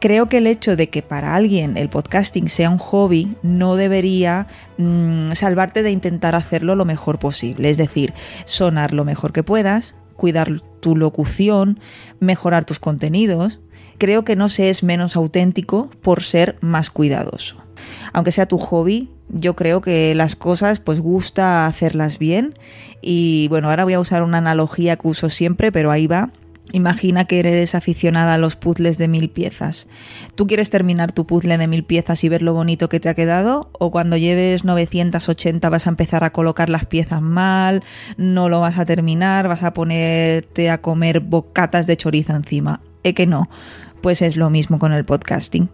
[0.00, 4.46] creo que el hecho de que para alguien el podcasting sea un hobby no debería
[4.76, 7.70] mmm, salvarte de intentar hacerlo lo mejor posible.
[7.70, 8.14] Es decir,
[8.44, 11.78] sonar lo mejor que puedas, cuidar tu locución,
[12.18, 13.60] mejorar tus contenidos.
[13.96, 17.56] Creo que no se es menos auténtico por ser más cuidadoso.
[18.12, 22.54] Aunque sea tu hobby, yo creo que las cosas pues gusta hacerlas bien
[23.00, 26.30] y bueno, ahora voy a usar una analogía que uso siempre, pero ahí va.
[26.72, 29.86] Imagina que eres aficionada a los puzzles de mil piezas.
[30.34, 33.14] ¿Tú quieres terminar tu puzzle de mil piezas y ver lo bonito que te ha
[33.14, 33.70] quedado?
[33.72, 37.82] ¿O cuando lleves 980 vas a empezar a colocar las piezas mal,
[38.18, 42.82] no lo vas a terminar, vas a ponerte a comer bocatas de chorizo encima?
[43.02, 43.48] ¿Eh que no?
[44.02, 45.70] Pues es lo mismo con el podcasting.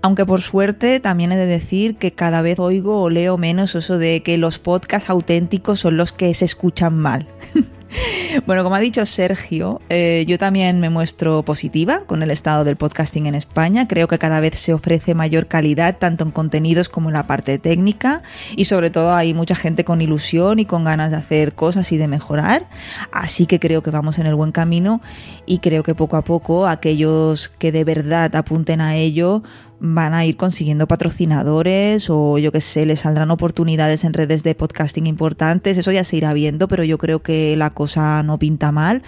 [0.00, 3.98] Aunque por suerte también he de decir que cada vez oigo o leo menos eso
[3.98, 7.26] de que los podcasts auténticos son los que se escuchan mal.
[8.46, 12.76] Bueno, como ha dicho Sergio, eh, yo también me muestro positiva con el estado del
[12.76, 13.88] podcasting en España.
[13.88, 17.58] Creo que cada vez se ofrece mayor calidad tanto en contenidos como en la parte
[17.58, 18.22] técnica
[18.56, 21.96] y sobre todo hay mucha gente con ilusión y con ganas de hacer cosas y
[21.96, 22.68] de mejorar.
[23.12, 25.00] Así que creo que vamos en el buen camino
[25.46, 29.42] y creo que poco a poco aquellos que de verdad apunten a ello
[29.80, 34.54] van a ir consiguiendo patrocinadores o yo que sé, les saldrán oportunidades en redes de
[34.54, 38.72] podcasting importantes, eso ya se irá viendo, pero yo creo que la cosa no pinta
[38.72, 39.02] mal.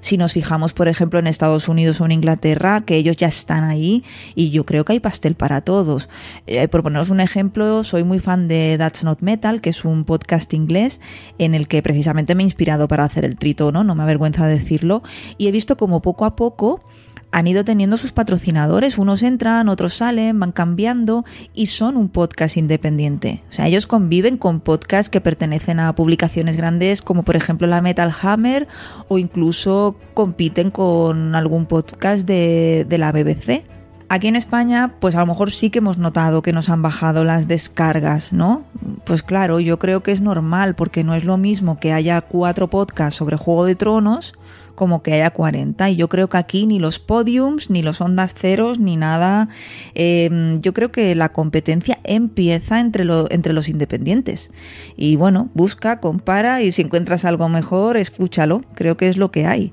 [0.00, 3.64] Si nos fijamos, por ejemplo, en Estados Unidos o en Inglaterra, que ellos ya están
[3.64, 4.04] ahí
[4.34, 6.08] y yo creo que hay pastel para todos.
[6.46, 10.04] Eh, por poneros un ejemplo, soy muy fan de That's Not Metal, que es un
[10.04, 11.00] podcast inglés
[11.38, 15.02] en el que precisamente me he inspirado para hacer el tritono, no me avergüenza decirlo,
[15.38, 16.82] y he visto como poco a poco
[17.30, 21.24] han ido teniendo sus patrocinadores, unos entran, otros salen, van cambiando
[21.54, 23.42] y son un podcast independiente.
[23.48, 27.82] O sea, ellos conviven con podcasts que pertenecen a publicaciones grandes como por ejemplo la
[27.82, 28.66] Metal Hammer
[29.08, 33.64] o incluso compiten con algún podcast de, de la BBC.
[34.10, 37.26] Aquí en España, pues a lo mejor sí que hemos notado que nos han bajado
[37.26, 38.64] las descargas, ¿no?
[39.04, 42.68] Pues claro, yo creo que es normal porque no es lo mismo que haya cuatro
[42.68, 44.32] podcasts sobre Juego de Tronos
[44.78, 45.90] como que haya 40.
[45.90, 49.48] Y yo creo que aquí ni los podiums, ni los ondas ceros, ni nada.
[49.94, 54.52] Em, yo creo que la competencia empieza entre, entre los independientes.
[54.96, 58.62] Y bueno, busca, compara y si encuentras algo mejor, escúchalo.
[58.74, 59.72] Creo que es lo que hay.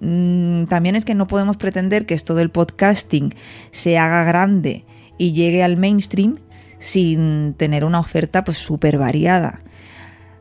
[0.00, 3.34] Mm, también es que no podemos pretender que esto del podcasting
[3.70, 4.84] se haga grande
[5.16, 6.36] y llegue al mainstream
[6.78, 9.62] sin tener una oferta pues súper variada.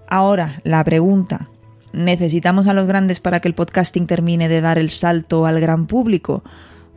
[0.09, 1.50] Ahora, la pregunta,
[1.93, 5.87] ¿Necesitamos a los grandes para que el podcasting termine de dar el salto al gran
[5.87, 6.43] público?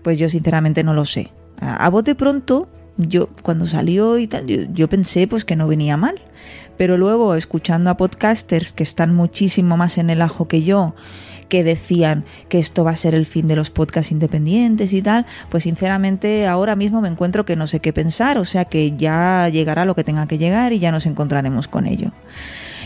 [0.03, 1.33] Pues yo sinceramente no lo sé.
[1.61, 6.21] A, bote pronto, yo cuando salió y tal, yo, pensé pues que no venía mal.
[6.77, 10.95] Pero luego, escuchando a podcasters que están muchísimo más en el ajo que yo,
[11.49, 15.27] que decían que esto va a ser el fin de los podcasts independientes y tal,
[15.51, 19.49] pues sinceramente ahora mismo me encuentro que no sé qué pensar, o sea que ya
[19.49, 22.13] llegará lo que tenga que llegar y ya nos encontraremos con ello.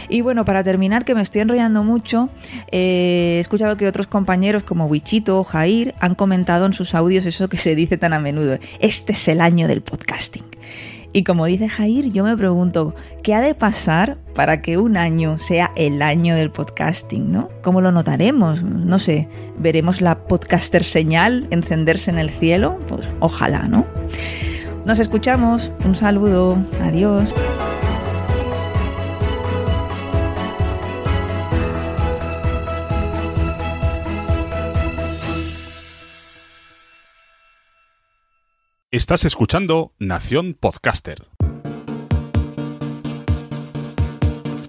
[0.09, 2.31] Y bueno, para terminar, que me estoy enrollando mucho,
[2.73, 7.27] eh, he escuchado que otros compañeros como Wichito o Jair han comentado en sus audios
[7.27, 10.45] eso que se dice tan a menudo, este es el año del podcasting.
[11.13, 15.39] Y como dice Jair, yo me pregunto, ¿qué ha de pasar para que un año
[15.39, 17.49] sea el año del podcasting, no?
[17.63, 18.63] ¿Cómo lo notaremos?
[18.63, 19.29] No sé,
[19.59, 22.79] ¿veremos la podcaster señal encenderse en el cielo?
[22.89, 23.87] Pues ojalá, ¿no?
[24.85, 27.35] Nos escuchamos, un saludo, adiós.
[38.99, 41.23] Estás escuchando Nación Podcaster.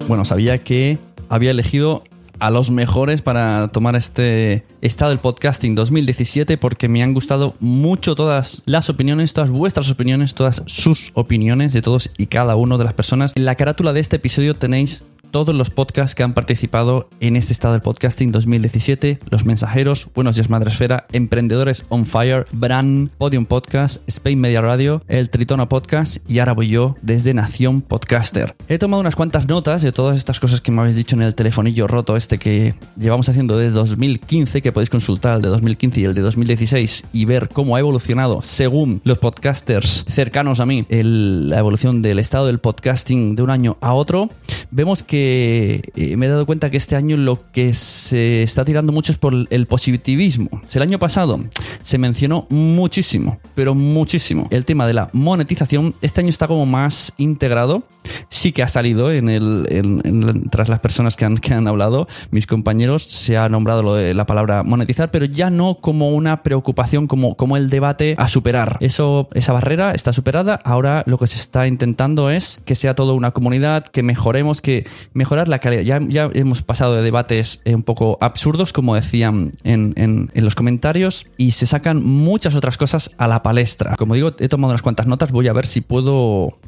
[0.06, 2.04] Bueno, sabía que había elegido
[2.38, 8.14] a los mejores para tomar este estado del podcasting 2017 porque me han gustado mucho
[8.14, 12.84] todas las opiniones, todas vuestras opiniones, todas sus opiniones de todos y cada uno de
[12.84, 13.32] las personas.
[13.34, 17.52] En la carátula de este episodio tenéis todos los podcasts que han participado en este
[17.52, 24.02] estado del podcasting 2017, Los Mensajeros, Buenos Días Madresfera, Emprendedores on Fire, Brand, Podium Podcast,
[24.08, 28.56] Spain Media Radio, El Tritono Podcast y ahora voy yo desde Nación Podcaster.
[28.68, 31.34] He tomado unas cuantas notas de todas estas cosas que me habéis dicho en el
[31.34, 36.04] telefonillo roto este que llevamos haciendo desde 2015, que podéis consultar el de 2015 y
[36.04, 41.58] el de 2016 y ver cómo ha evolucionado según los podcasters cercanos a mí la
[41.58, 44.30] evolución del estado del podcasting de un año a otro.
[44.72, 48.92] Vemos que eh, me he dado cuenta que este año lo que se está tirando
[48.92, 50.48] mucho es por el positivismo.
[50.74, 51.40] El año pasado
[51.82, 55.94] se mencionó muchísimo, pero muchísimo, el tema de la monetización.
[56.00, 57.82] Este año está como más integrado.
[58.30, 63.36] Sí que ha salido en el, tras las personas que han, hablado, mis compañeros, se
[63.36, 67.58] ha nombrado lo de la palabra monetizar, pero ya no como una preocupación, como, como
[67.58, 68.78] el debate a superar.
[68.80, 70.58] Eso, esa barrera está superada.
[70.64, 74.86] Ahora lo que se está intentando es que sea toda una comunidad, que mejoremos, que
[75.12, 75.82] mejorar la calidad.
[75.82, 80.54] Ya, ya hemos pasado de debates eh, un poco absurdos, como decían en, en, los
[80.54, 83.96] comentarios, y se sacan muchas otras cosas a la palestra.
[83.96, 86.58] Como digo, he tomado unas cuantas notas, voy a ver si puedo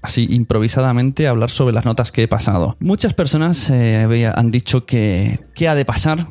[0.00, 2.76] así improvisadamente hablar sobre las notas que he pasado.
[2.80, 6.26] Muchas personas eh, han dicho que qué ha de pasar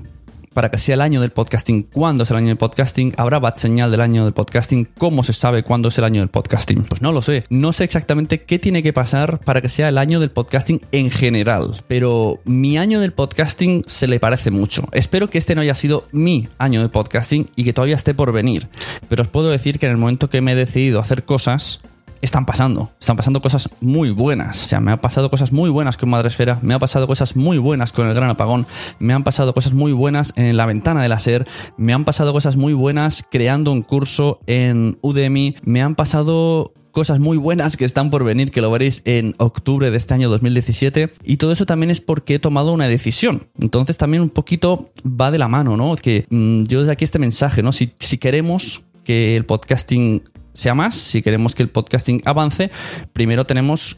[0.54, 1.84] para que sea el año del podcasting.
[1.84, 3.14] ¿Cuándo es el año del podcasting?
[3.18, 4.88] ¿Habrá bat señal del año del podcasting?
[4.97, 6.84] ¿Cómo se sabe cuándo es el año del podcasting?
[6.84, 7.45] Pues no lo sé.
[7.49, 11.10] No sé exactamente qué tiene que pasar para que sea el año del podcasting en
[11.10, 11.84] general.
[11.88, 14.88] Pero mi año del podcasting se le parece mucho.
[14.91, 18.32] Espero que este no haya sido mi año de podcasting y que todavía esté por
[18.32, 18.68] venir.
[19.08, 21.82] Pero os puedo decir que en el momento que me he decidido hacer cosas,
[22.22, 22.91] están pasando.
[22.99, 24.65] Están pasando cosas muy buenas.
[24.65, 27.57] O sea, me han pasado cosas muy buenas con Madresfera, me han pasado cosas muy
[27.57, 28.67] buenas con el Gran Apagón,
[28.99, 31.47] me han pasado cosas muy buenas en la ventana de la SER,
[31.78, 37.19] me han pasado cosas muy buenas creando un curso en Udemy, me han pasado cosas
[37.19, 41.11] muy buenas que están por venir, que lo veréis en octubre de este año 2017.
[41.24, 43.47] Y todo eso también es porque he tomado una decisión.
[43.59, 45.95] Entonces también un poquito va de la mano, ¿no?
[45.95, 47.72] Que mm, yo desde aquí este mensaje, ¿no?
[47.72, 50.22] Si, si queremos que el podcasting
[50.54, 52.72] sea más, si queremos que el podcasting avance,
[53.14, 53.97] primero tenemos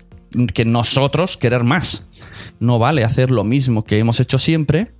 [0.54, 2.10] que nosotros querer más.
[2.60, 4.93] No vale hacer lo mismo que hemos hecho siempre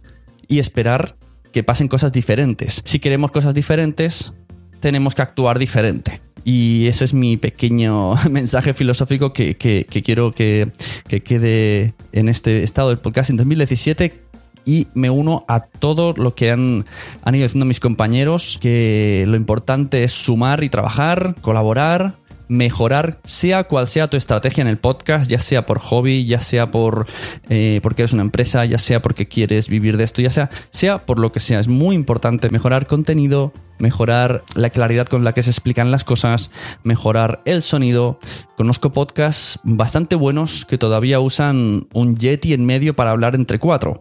[0.48, 1.18] y esperar
[1.52, 2.82] que pasen cosas diferentes.
[2.86, 4.34] Si queremos cosas diferentes,
[4.80, 6.22] tenemos que actuar diferente.
[6.44, 10.72] Y ese es mi pequeño mensaje filosófico que, quiero que,
[11.08, 14.23] que, quede en este estado del podcast en 2017
[14.66, 16.86] y me uno a todo lo que han,
[17.24, 23.66] han ido diciendo mis compañeros, que lo importante es sumar y trabajar, colaborar, mejorar, sea
[23.66, 27.08] cual sea tu estrategia en el podcast, ya sea por hobby, ya sea por
[27.50, 31.06] eh, porque eres una empresa, ya sea porque quieres vivir de esto, ya sea, sea
[31.06, 31.60] por lo que sea.
[31.60, 36.52] Es muy importante mejorar contenido, mejorar la claridad con la que se explican las cosas,
[36.84, 38.20] mejorar el sonido.
[38.56, 44.00] Conozco podcasts bastante buenos que todavía usan un Yeti en medio para hablar entre cuatro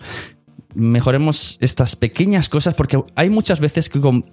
[0.74, 4.24] mejoremos estas pequeñas cosas, porque hay muchas veces que con,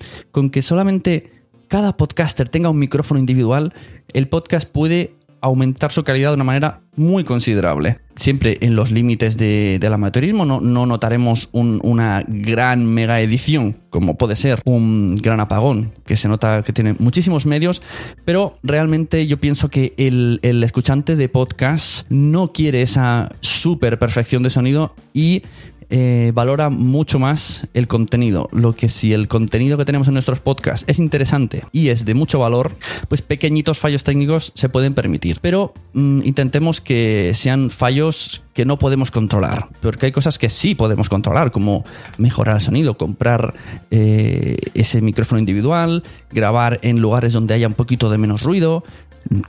[0.49, 1.31] que solamente
[1.67, 3.73] cada podcaster tenga un micrófono individual,
[4.13, 7.99] el podcast puede aumentar su calidad de una manera muy considerable.
[8.15, 14.61] Siempre en los límites del amateurismo, no, notaremos una gran mega edición, como puede ser
[14.65, 17.81] un gran apagón, que se nota que tiene muchísimos medios,
[18.25, 24.43] pero realmente yo pienso que el, el escuchante de podcast no quiere esa super perfección
[24.43, 25.43] de sonido y
[25.91, 28.47] eh, valora mucho más el contenido.
[28.51, 32.13] Lo que si el contenido que tenemos en nuestros podcasts es interesante y es de
[32.13, 32.71] mucho valor,
[33.07, 35.39] pues pequeñitos fallos técnicos se pueden permitir.
[35.41, 40.75] Pero mm, intentemos que sean fallos que no podemos controlar, porque hay cosas que sí
[40.75, 41.85] podemos controlar, como
[42.17, 43.53] mejorar el sonido, comprar
[43.89, 48.83] eh, ese micrófono individual, grabar en lugares donde haya un poquito de menos ruido,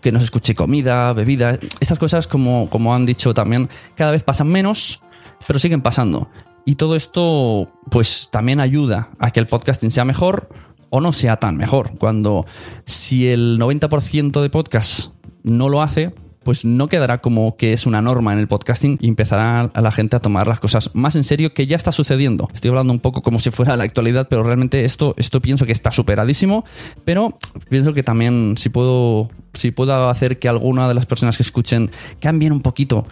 [0.01, 1.59] que no se escuche comida, bebida.
[1.81, 5.03] Estas cosas, como, como han dicho también, cada vez pasan menos
[5.47, 6.29] pero siguen pasando.
[6.65, 10.49] Y todo esto, pues también ayuda a que el podcasting sea mejor
[10.91, 11.97] o no sea tan mejor.
[11.99, 12.47] Cuando
[12.85, 16.13] si el 90% de podcast no lo hace,
[16.45, 19.93] pues no quedará como que es una norma en el podcasting y empezará a la
[19.93, 22.49] gente a tomar las cosas más en serio que ya está sucediendo.
[22.55, 25.73] Estoy hablando un poco como si fuera la actualidad, pero realmente esto, esto pienso que
[25.73, 26.65] está superadísimo,
[27.05, 27.39] pero
[27.69, 31.91] pienso que también si puedo si puedo hacer que alguna de las personas que escuchen
[32.21, 33.07] cambien un poquito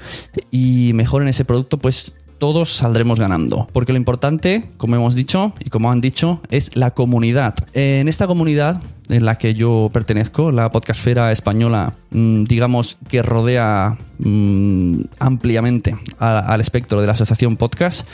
[0.51, 3.69] y mejoren ese producto, pues todos saldremos ganando.
[3.73, 7.55] Porque lo importante, como hemos dicho y como han dicho, es la comunidad.
[7.75, 13.97] En esta comunidad en la que yo pertenezco, la podcastfera española, mm, digamos que rodea
[14.19, 18.07] mm, ampliamente al espectro de la asociación podcast,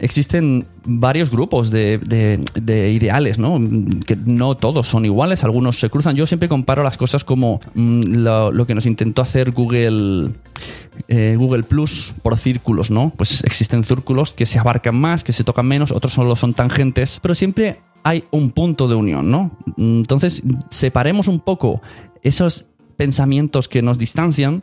[0.00, 2.00] existen varios grupos de,
[2.92, 3.60] ideales, ¿no?
[4.06, 6.16] Que no todos son iguales, algunos se cruzan.
[6.16, 10.32] Yo siempre comparo las cosas como mm, lo, que nos intentó hacer Google.
[11.08, 13.12] Eh, Google Plus por círculos, ¿no?
[13.16, 17.20] Pues existen círculos que se abarcan más, que se tocan menos, otros solo son tangentes,
[17.22, 19.56] pero siempre hay un punto de unión, ¿no?
[19.78, 21.80] Entonces, separemos un poco
[22.22, 24.62] esos pensamientos que nos distancian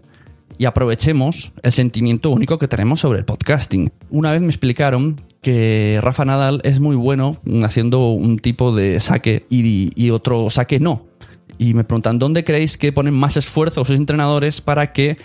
[0.58, 3.92] y aprovechemos el sentimiento único que tenemos sobre el podcasting.
[4.10, 9.46] Una vez me explicaron que Rafa Nadal es muy bueno haciendo un tipo de saque
[9.50, 11.06] y, otro saque no.
[11.60, 15.18] Y me preguntan, ¿dónde creéis que ponen más esfuerzo sus entrenadores para que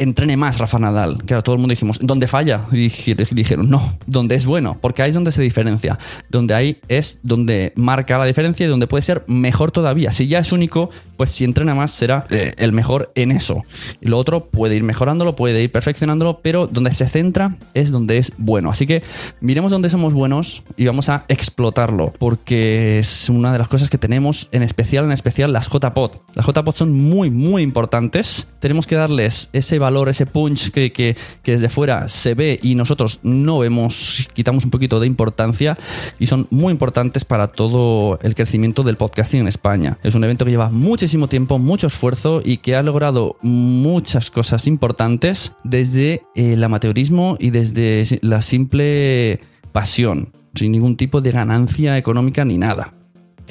[0.00, 1.18] entrene más Rafa Nadal.
[1.24, 2.62] Claro, todo el mundo dijimos, ¿dónde falla?
[2.72, 5.98] Y dijeron, no, donde es bueno, porque ahí es donde se diferencia.
[6.30, 10.10] Donde ahí es donde marca la diferencia y donde puede ser mejor todavía.
[10.10, 13.64] Si ya es único, pues si entrena más será eh, el mejor en eso.
[14.00, 18.16] Y lo otro puede ir mejorándolo, puede ir perfeccionándolo, pero donde se centra es donde
[18.16, 18.70] es bueno.
[18.70, 19.02] Así que
[19.40, 23.98] miremos dónde somos buenos y vamos a explotarlo, porque es una de las cosas que
[23.98, 26.12] tenemos, en especial, en especial las JPod.
[26.34, 28.50] Las JPod son muy, muy importantes.
[28.58, 33.20] Tenemos que darles ese valor, ese punch que, que, desde fuera se ve y nosotros
[33.22, 35.76] no vemos, quitamos un poquito de importancia
[36.18, 39.98] y son muy importantes para todo el crecimiento del podcasting en España.
[40.02, 44.66] Es un evento que lleva muchísimo tiempo, mucho esfuerzo y que ha logrado muchas cosas
[44.66, 49.40] importantes desde el amateurismo y desde la simple
[49.72, 52.99] pasión sin ningún tipo de ganancia económica ni nada.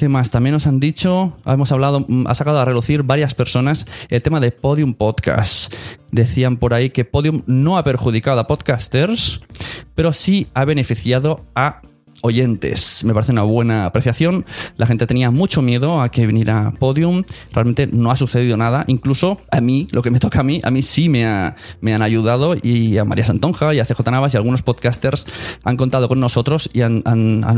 [0.00, 0.30] ¿Qué más?
[0.30, 4.40] También nos han dicho, hemos hablado, mm, ha sacado a relucir varias personas el tema
[4.40, 5.74] de Podium Podcast.
[6.10, 9.40] Decían por ahí que Podium no ha perjudicado a podcasters,
[9.94, 11.82] pero sí ha beneficiado a
[12.22, 13.04] oyentes.
[13.04, 14.44] Me parece una buena apreciación.
[14.76, 17.24] La gente tenía mucho miedo a que viniera Podium.
[17.52, 18.84] Realmente no ha sucedido nada.
[18.86, 21.94] Incluso a mí, lo que me toca a mí, a mí sí me, ha, me
[21.94, 25.26] han ayudado y a María Santonja y a CJ Navas y algunos podcasters
[25.64, 27.02] han contado con nosotros y han,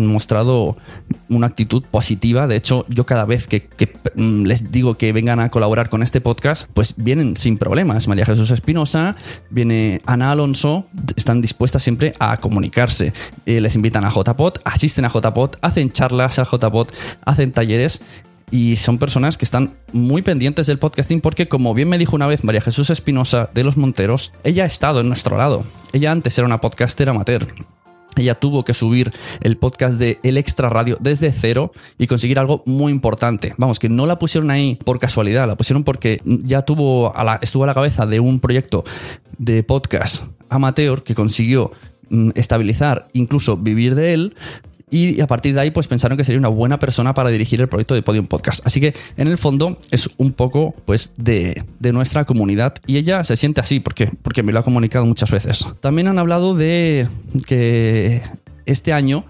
[0.06, 0.76] mostrado
[1.28, 2.46] una actitud positiva.
[2.46, 3.68] De hecho, yo cada vez que,
[4.14, 8.08] mm, les digo que vengan a colaborar con este podcast, pues vienen sin problemas.
[8.08, 9.16] María Jesús Espinosa,
[9.50, 10.86] viene Ana Alonso,
[11.16, 13.12] están dispuestas siempre a comunicarse.
[13.46, 16.88] Eh, les invitan a JPod asisten a JPod, hacen charlas a JPod,
[17.24, 18.02] hacen talleres
[18.50, 22.26] y son personas que están muy pendientes del podcasting porque, como bien me dijo una
[22.26, 25.64] vez María Jesús Espinosa de Los Monteros, ella ha estado en nuestro lado.
[25.92, 27.46] Ella antes era una podcaster amateur.
[28.16, 32.62] Ella tuvo que subir el podcast de El Extra Radio desde cero y conseguir algo
[32.66, 33.54] muy importante.
[33.56, 37.38] Vamos, que no la pusieron ahí por casualidad, la pusieron porque ya tuvo a la,
[37.40, 38.84] estuvo a la cabeza de un proyecto
[39.38, 41.72] de podcast amateur que consiguió
[42.34, 44.34] estabilizar, incluso vivir de él,
[44.92, 47.68] y a partir de ahí pues pensaron que sería una buena persona para dirigir el
[47.68, 48.64] proyecto de Podium Podcast.
[48.66, 53.36] Así que en el fondo es un poco pues de, nuestra comunidad y ella se
[53.38, 55.66] siente así porque, porque me lo ha comunicado muchas veces.
[55.80, 57.08] También han hablado de
[57.46, 58.20] que
[58.66, 59.24] este año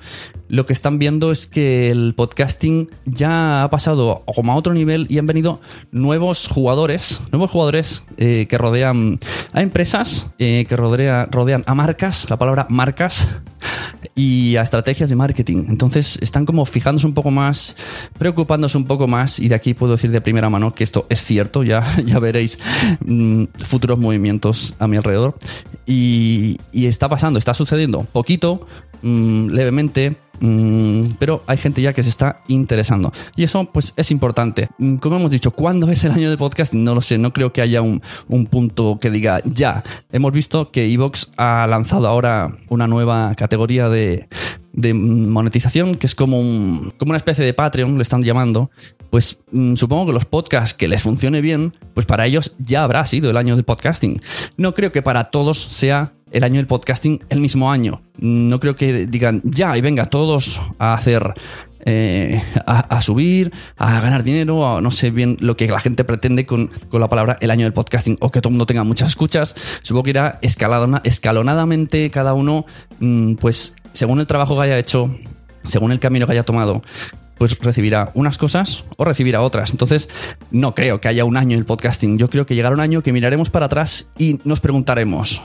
[0.52, 5.06] lo que están viendo es que el podcasting ya ha pasado como a otro nivel
[5.08, 9.18] y han venido nuevos jugadores, nuevos jugadores eh, que rodean
[9.54, 13.42] a empresas, eh, que rodean a marcas, la palabra marcas,
[14.14, 15.64] y a estrategias de marketing.
[15.68, 17.74] Entonces están como fijándose un poco más,
[18.18, 21.24] preocupándose un poco más y de aquí puedo decir de primera mano que esto es
[21.24, 22.58] cierto, ya, ya veréis
[23.06, 25.34] mm, futuros movimientos a mi alrededor.
[25.86, 28.66] Y, y, está pasando, está sucediendo poquito,
[29.02, 30.16] mm, levemente,
[31.18, 33.12] pero hay gente ya que se está interesando.
[33.36, 34.68] Y eso, pues, es importante.
[34.78, 36.72] Mm, como hemos dicho, ¿cuándo es el año de podcast?
[36.72, 38.00] No lo sé, no creo que haya un,
[38.50, 39.82] punto que diga ya.
[40.10, 44.28] Hemos visto que Evox ha lanzado ahora una nueva categoría de,
[44.72, 48.70] monetización, que es como, un, como una especie de Patreon, le están llamando,
[49.10, 53.04] pues mm, supongo que los podcasts que les funcione bien, pues para ellos ya habrá
[53.04, 54.20] sido el año del podcasting.
[54.56, 58.00] No creo que para todos sea el año del podcasting el mismo año.
[58.18, 61.34] No creo que digan, ya, y venga, todos a hacer
[61.84, 66.70] eh, a, subir, a ganar dinero, no sé bien lo que la gente pretende con,
[66.92, 69.54] la palabra el año del podcasting o que todo el mundo tenga muchas escuchas.
[69.82, 72.66] Supongo que irá escalonadamente cada uno,
[73.00, 75.14] mm, pues según el trabajo que haya hecho,
[75.66, 76.82] según el camino que haya tomado,
[77.38, 79.72] pues recibirá unas cosas o recibirá otras.
[79.72, 80.08] Entonces,
[80.50, 82.18] no creo que haya un año el podcasting.
[82.18, 85.42] Yo creo que llegará un año que miraremos para atrás y nos preguntaremos,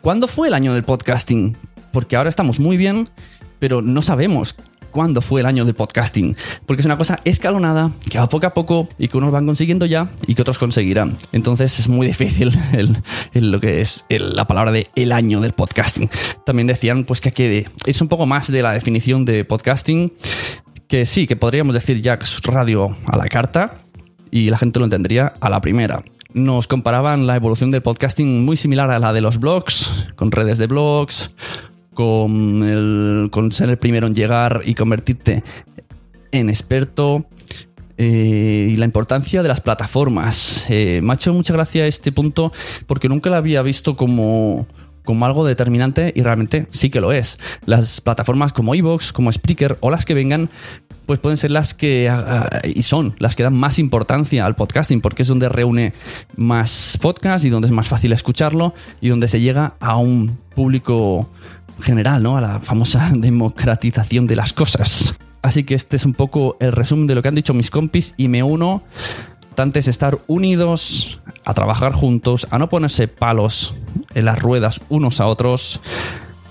[0.00, 1.56] ¿Cuándo fue el año del podcasting?
[1.92, 3.10] Porque ahora estamos muy bien,
[3.58, 4.56] pero no sabemos
[4.90, 6.36] cuándo fue el año del podcasting.
[6.66, 9.86] Porque es una cosa escalonada, que va poco a poco y que unos van consiguiendo
[9.86, 11.16] ya y que otros conseguirán.
[11.32, 12.52] Entonces es muy difícil
[13.34, 16.10] lo que es la palabra de el año del podcasting.
[16.44, 20.12] También decían pues que hay es un poco más de la definición de podcasting,
[20.88, 23.78] que sí, que podríamos decir ya radio a la carta
[24.30, 26.02] y la gente lo entendería a la primera
[26.34, 30.58] nos comparaban la evolución del podcasting muy similar a la de los blogs, con redes
[30.58, 31.34] de blogs,
[31.98, 35.42] con, ser el primero en llegar y convertirte
[36.30, 37.26] en experto.
[38.00, 40.70] Eh, y la importancia de las plataformas.
[40.70, 42.52] Eh, me ha hecho mucha gracia este punto
[42.86, 44.68] porque nunca la había visto como,
[45.04, 47.40] como algo determinante y realmente sí que lo es.
[47.66, 50.50] Las plataformas como Evox, como Spreaker o las que vengan
[51.06, 54.54] pues pueden ser las que, ah, ah, y son las que dan más importancia al
[54.54, 55.94] podcasting, porque es donde reúne
[56.36, 61.30] más podcasts y donde es más fácil escucharlo y donde se llega a un público
[61.80, 62.36] general, ¿no?
[62.36, 65.18] A la famosa democratización de las cosas.
[65.42, 68.14] Así que este es un poco el resumen de lo que han dicho mis compis
[68.16, 68.82] y me uno.
[69.54, 73.74] Tanto es estar unidos, a trabajar juntos, a no ponerse palos
[74.14, 75.80] en las ruedas unos a otros,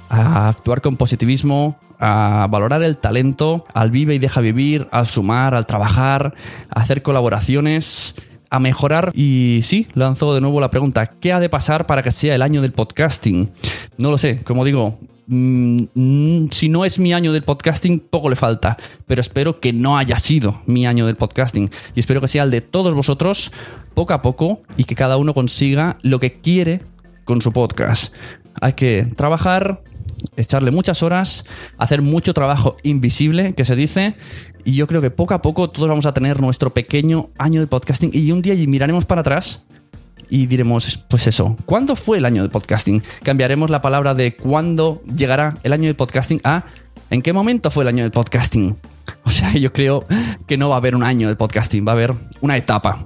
[0.10, 5.56] a actuar con positivismo, a valorar el talento, al vive y deja vivir, al sumar,
[5.56, 6.34] al trabajar,
[6.70, 8.16] a hacer colaboraciones,
[8.50, 9.12] a mejorar.
[9.14, 12.42] Y sí, lanzo de nuevo la pregunta, ¿qué ha de pasar para que sea el
[12.42, 13.52] año del podcasting?
[13.98, 18.36] No lo sé, como digo, mm, si no es mi año del podcasting, poco le
[18.36, 22.44] falta, pero espero que no haya sido mi año del podcasting y espero que sea
[22.44, 23.52] el de todos vosotros
[23.94, 26.82] poco a poco y que cada uno consiga lo que quiere
[27.26, 28.14] con su podcast.
[28.62, 29.84] Hay que trabajar,
[30.36, 31.46] echarle muchas horas,
[31.78, 34.16] hacer mucho trabajo invisible, que se dice,
[34.64, 37.68] y yo creo que poco a poco todos vamos a tener nuestro pequeño año de
[37.68, 39.66] podcasting y un día miraremos para atrás
[40.30, 43.04] y diremos, pues eso, ¿cuándo fue el año del podcasting?
[43.24, 46.66] Cambiaremos la palabra de cuándo llegará el año del podcasting a
[47.10, 48.78] ¿en qué momento fue el año del podcasting?
[49.24, 50.06] O sea, yo creo
[50.48, 53.00] que no va a haber un año del podcasting, va a haber una etapa.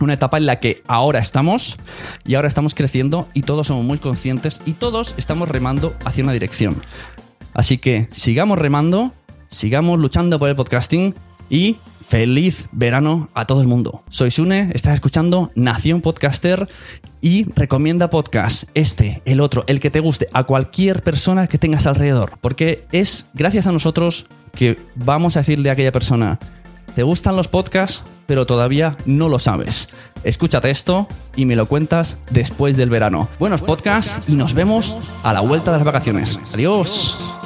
[0.00, 1.78] Una etapa en la que ahora estamos
[2.24, 6.32] y ahora estamos creciendo y todos somos muy conscientes y todos estamos remando hacia una
[6.32, 6.82] dirección.
[7.54, 9.12] Así que sigamos remando,
[9.48, 11.14] sigamos luchando por el podcasting
[11.50, 11.78] y
[12.12, 14.04] feliz verano a todo el mundo.
[14.10, 16.68] Soy Sune, estás escuchando Nación Podcaster
[17.22, 21.86] y recomienda podcast, este, el otro, el que te guste, a cualquier persona que tengas
[21.86, 22.32] alrededor.
[22.42, 26.38] Porque es gracias a nosotros que vamos a decirle a aquella persona,
[26.94, 28.04] ¿te gustan los podcasts?
[28.26, 29.88] pero todavía no lo sabes.
[30.22, 33.28] Escúchate esto y me lo cuentas después del verano.
[33.38, 36.38] Buenos podcasts y nos vemos a la vuelta de las vacaciones.
[36.54, 37.41] Adiós.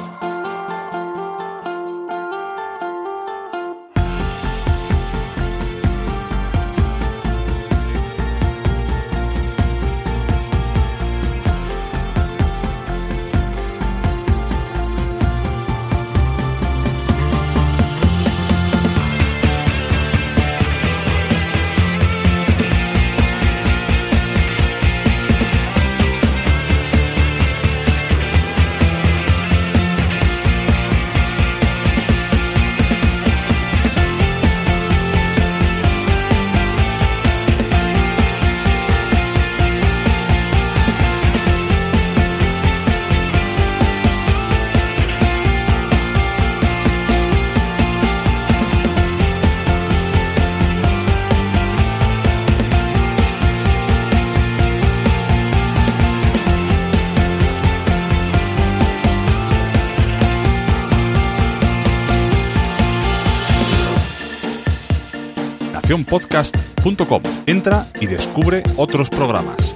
[66.05, 67.23] podcast.com.
[67.45, 69.75] Entra y descubre otros programas.